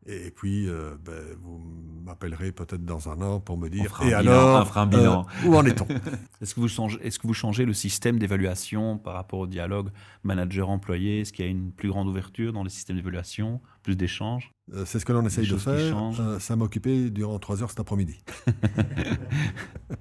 Et 0.07 0.31
puis, 0.31 0.69
euh, 0.69 0.97
ben, 1.03 1.15
vous 1.43 1.59
m'appellerez 2.05 2.53
peut-être 2.53 2.85
dans 2.85 3.09
un 3.09 3.23
an 3.23 3.41
pour 3.41 3.57
me 3.57 3.71
dire. 3.71 3.99
Et 4.03 4.07
bilan, 4.07 4.19
alors, 4.19 4.63
on 4.63 4.65
fera 4.67 4.83
un 4.83 4.87
bilan. 4.87 5.27
euh, 5.45 5.49
où 5.49 5.55
en 5.57 5.65
est-on? 5.65 5.87
Est-ce 6.43 6.55
que, 6.55 6.61
vous 6.61 6.69
changez, 6.69 6.99
est-ce 7.03 7.19
que 7.19 7.27
vous 7.27 7.33
changez 7.33 7.65
le 7.65 7.73
système 7.73 8.19
d'évaluation 8.19 8.99
par 8.99 9.15
rapport 9.15 9.39
au 9.39 9.47
dialogue 9.47 9.89
manager-employé? 10.23 11.21
Est-ce 11.21 11.33
qu'il 11.33 11.47
y 11.47 11.49
a 11.49 11.51
une 11.51 11.73
plus 11.73 11.89
grande 11.89 12.09
ouverture 12.09 12.53
dans 12.53 12.63
le 12.63 12.69
système 12.69 12.97
d'évaluation 12.97 13.63
Plus 13.83 13.97
d'échanges? 13.97 14.53
Euh, 14.75 14.85
C'est 14.85 14.99
ce 14.99 15.07
que 15.07 15.13
l'on 15.13 15.25
essaye 15.25 15.49
de 15.49 15.57
faire. 15.57 15.97
Euh, 16.21 16.39
ça 16.39 16.55
m'a 16.57 16.67
occupé 16.67 17.09
durant 17.11 17.39
trois 17.39 17.63
heures 17.63 17.71
cet 17.71 17.81
après-midi. 17.81 18.21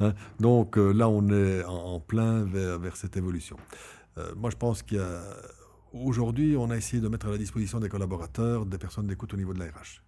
Hein, 0.00 0.14
Donc 0.38 0.76
là, 0.76 1.08
on 1.08 1.28
est 1.30 1.64
en, 1.64 1.94
en 1.94 2.00
plein 2.00 2.44
vers, 2.44 2.78
vers 2.78 2.96
cette 2.96 3.16
évolution. 3.16 3.56
Moi, 4.36 4.50
je 4.50 4.56
pense 4.56 4.82
qu'il 4.82 4.98
y 4.98 5.00
a... 5.00 5.20
Aujourd'hui, 5.92 6.56
on 6.56 6.70
a 6.70 6.76
essayé 6.76 7.00
de 7.02 7.08
mettre 7.08 7.26
à 7.26 7.30
la 7.30 7.38
disposition 7.38 7.80
des 7.80 7.88
collaborateurs 7.88 8.66
des 8.66 8.78
personnes 8.78 9.06
d'écoute 9.06 9.32
au 9.34 9.36
niveau 9.36 9.54
de 9.54 9.58
la 9.58 9.66
RH. 9.66 10.02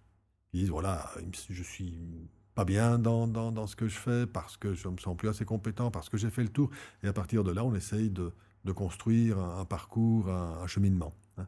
Ils 0.53 0.61
disent, 0.61 0.69
voilà, 0.69 1.09
je 1.49 1.63
suis 1.63 2.29
pas 2.55 2.65
bien 2.65 2.99
dans, 2.99 3.27
dans, 3.27 3.67
ce 3.67 3.75
que 3.75 3.87
je 3.87 3.97
fais 3.97 4.27
parce 4.27 4.57
que 4.57 4.73
je 4.73 4.87
me 4.89 4.97
sens 4.97 5.17
plus 5.17 5.29
assez 5.29 5.45
compétent, 5.45 5.89
parce 5.89 6.09
que 6.09 6.17
j'ai 6.17 6.29
fait 6.29 6.43
le 6.43 6.49
tour. 6.49 6.69
Et 7.03 7.07
à 7.07 7.13
partir 7.13 7.43
de 7.43 7.51
là, 7.51 7.63
on 7.63 7.73
essaye 7.73 8.09
de, 8.11 8.31
de 8.65 8.71
construire 8.71 9.39
un, 9.39 9.65
parcours, 9.65 10.29
un, 10.29 10.61
un 10.61 10.67
cheminement. 10.67 11.13
hein. 11.37 11.47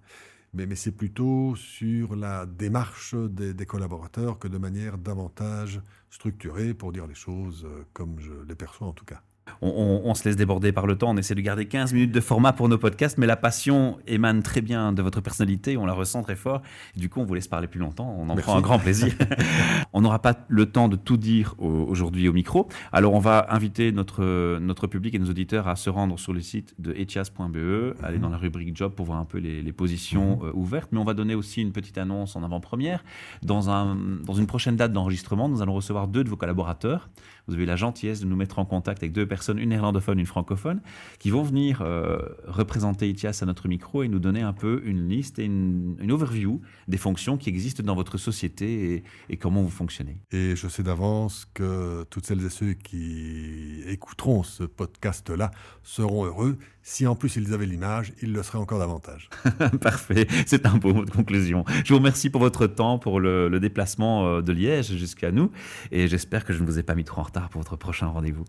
Mais, 0.54 0.68
mais 0.68 0.76
c'est 0.76 0.92
plutôt 0.92 1.56
sur 1.56 2.16
la 2.16 2.46
démarche 2.46 3.16
des, 3.16 3.54
des 3.56 3.66
collaborateurs 3.66 4.40
que 4.40 4.48
de 4.48 4.58
manière 4.60 4.98
davantage 5.00 5.82
structurée 6.12 6.74
pour 6.76 6.92
dire 6.92 7.08
les 7.08 7.16
choses 7.16 7.66
euh, 7.66 7.86
comme 7.94 8.20
je 8.20 8.34
les 8.48 8.56
perçois 8.56 8.88
en 8.88 8.94
tout 8.94 9.06
cas. 9.06 9.24
On, 9.62 9.70
on- 9.70 10.10
on 10.10 10.14
se 10.16 10.24
laisse 10.26 10.36
déborder 10.36 10.72
par 10.72 10.88
le 10.88 10.98
temps, 10.98 11.10
on 11.12 11.18
essaie 11.18 11.36
de 11.36 11.42
garder 11.42 11.66
15 11.66 11.94
minutes 11.94 12.12
de 12.12 12.20
format 12.20 12.54
pour 12.54 12.70
nos 12.70 12.78
podcasts, 12.78 13.18
mais 13.18 13.28
la 13.28 13.36
passion 13.36 13.98
émane 14.08 14.42
très 14.44 14.62
bien 14.62 14.94
de 14.94 15.02
votre 15.02 15.22
personnalité, 15.22 15.78
on 15.78 15.86
la 15.86 15.94
ressent 15.94 16.22
très 16.24 16.36
fort. 16.36 16.62
Du 16.96 17.10
coup, 17.10 17.20
on 17.22 17.26
vous 17.26 17.34
laisse 17.34 17.48
parler 17.48 17.68
plus 17.68 17.80
longtemps, 17.80 18.16
on 18.18 18.24
en 18.24 18.36
Merci. 18.36 18.42
prend 18.44 18.58
un 18.58 18.62
grand 18.62 18.80
plaisir. 18.80 19.14
on 19.94 20.02
n'aura 20.02 20.20
pas 20.20 20.36
le 20.48 20.66
temps 20.66 20.88
de 20.90 20.96
tout 20.96 21.18
dire 21.18 21.56
au- 21.58 21.68
aujourd'hui 21.68 22.28
au 22.28 22.34
micro, 22.34 22.68
alors 22.92 23.14
on 23.14 23.20
va 23.20 23.48
inviter 23.50 23.92
notre, 23.92 24.58
notre 24.60 24.88
public 24.88 25.14
et 25.16 25.20
nos 25.20 25.30
auditeurs 25.30 25.68
à 25.68 25.76
se 25.76 25.90
rendre 25.90 26.18
sur 26.20 26.34
le 26.34 26.42
site 26.42 26.76
de 26.80 26.92
etias.be, 26.94 27.96
aller 28.04 28.20
dans 28.20 28.30
la 28.30 28.38
rubrique 28.38 28.76
job 28.76 28.94
pour 28.94 29.06
voir 29.06 29.20
un 29.20 29.26
peu 29.26 29.38
les, 29.40 29.62
les 29.62 29.72
positions 29.74 30.40
euh, 30.44 30.52
ouvertes, 30.54 30.90
mais 30.92 31.00
on 31.00 31.04
va 31.04 31.14
donner 31.14 31.36
aussi 31.36 31.62
une 31.62 31.72
petite 31.72 31.98
annonce 31.98 32.36
en 32.36 32.44
avant-première. 32.44 33.04
Dans, 33.44 33.70
un, 33.70 33.96
dans 34.26 34.34
une 34.34 34.48
prochaine 34.48 34.76
date 34.76 34.94
d'enregistrement, 34.94 35.50
nous 35.50 35.62
allons 35.62 35.74
recevoir 35.74 36.08
deux 36.08 36.24
de 36.24 36.30
vos 36.30 36.38
collaborateurs. 36.38 37.10
Vous 37.48 37.56
avez 37.56 37.66
la 37.66 37.76
gentillesse 37.76 38.22
de 38.22 38.26
nous 38.26 38.36
mettre 38.36 38.60
en 38.60 38.66
contact 38.66 39.04
avec 39.04 39.12
deux 39.12 39.28
personnes, 39.28 39.60
une 39.60 39.70
néerlandophone, 39.70 40.20
une 40.20 40.26
francophone, 40.26 40.82
qui 41.20 41.30
vont 41.30 41.44
venir 41.44 41.82
euh, 41.82 42.18
représenter 42.48 43.10
ITIAS 43.10 43.40
à 43.42 43.46
notre 43.46 43.68
micro 43.68 44.04
et 44.04 44.08
nous 44.08 44.20
donner 44.20 44.42
un 44.42 44.54
peu 44.54 44.82
une 44.86 45.10
liste 45.10 45.40
et 45.40 45.46
une, 45.46 45.98
overview 46.10 46.62
des 46.88 46.98
fonctions 46.98 47.38
qui 47.38 47.50
existent 47.50 47.84
dans 47.84 47.96
votre 47.96 48.18
société 48.18 48.94
et, 48.94 49.04
et 49.30 49.38
comment 49.38 49.62
vous 49.62 49.70
fonctionnez. 49.70 50.22
Et 50.32 50.56
je 50.56 50.68
sais 50.68 50.84
d'avance 50.84 51.48
que 51.54 52.06
toutes 52.10 52.26
celles 52.26 52.46
et 52.46 52.50
ceux 52.50 52.74
qui 52.74 53.82
écouteront 53.88 54.44
ce 54.44 54.64
podcast-là 54.64 55.52
seront 55.82 56.26
heureux. 56.26 56.58
Si 56.84 57.08
en 57.08 57.16
plus 57.16 57.38
ils 57.38 57.54
avaient 57.54 57.66
l'image, 57.66 58.14
ils 58.22 58.34
le 58.34 58.44
seraient 58.44 58.58
encore 58.58 58.78
davantage. 58.80 59.30
Parfait, 59.82 60.28
c'est 60.46 60.66
un 60.66 60.76
beau 60.76 60.94
mot 60.94 61.06
de 61.06 61.10
conclusion. 61.10 61.64
Je 61.86 61.94
vous 61.94 62.00
remercie 62.00 62.30
pour 62.30 62.42
votre 62.42 62.68
temps, 62.68 63.00
pour 63.00 63.22
le, 63.22 63.48
le 63.48 63.60
déplacement 63.62 64.28
euh, 64.28 64.42
de 64.42 64.52
Liège 64.52 64.96
jusqu'à 64.98 65.32
nous 65.32 65.50
et 65.92 66.10
j'espère 66.10 66.44
que 66.44 66.52
je 66.52 66.60
ne 66.60 66.66
vous 66.66 66.80
ai 66.80 66.84
pas 66.84 66.94
mis 66.96 67.06
trop 67.06 67.22
en 67.22 67.24
retard 67.24 67.50
pour 67.50 67.62
votre 67.62 67.78
prochain 67.78 68.08
rendez-vous. 68.08 68.44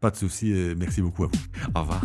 Pas 0.00 0.10
de 0.10 0.16
souci 0.16 0.52
et 0.52 0.74
merci 0.74 1.00
beaucoup 1.00 1.24
à 1.24 1.28
vous. 1.28 1.70
Au 1.76 1.80
revoir. 1.80 2.02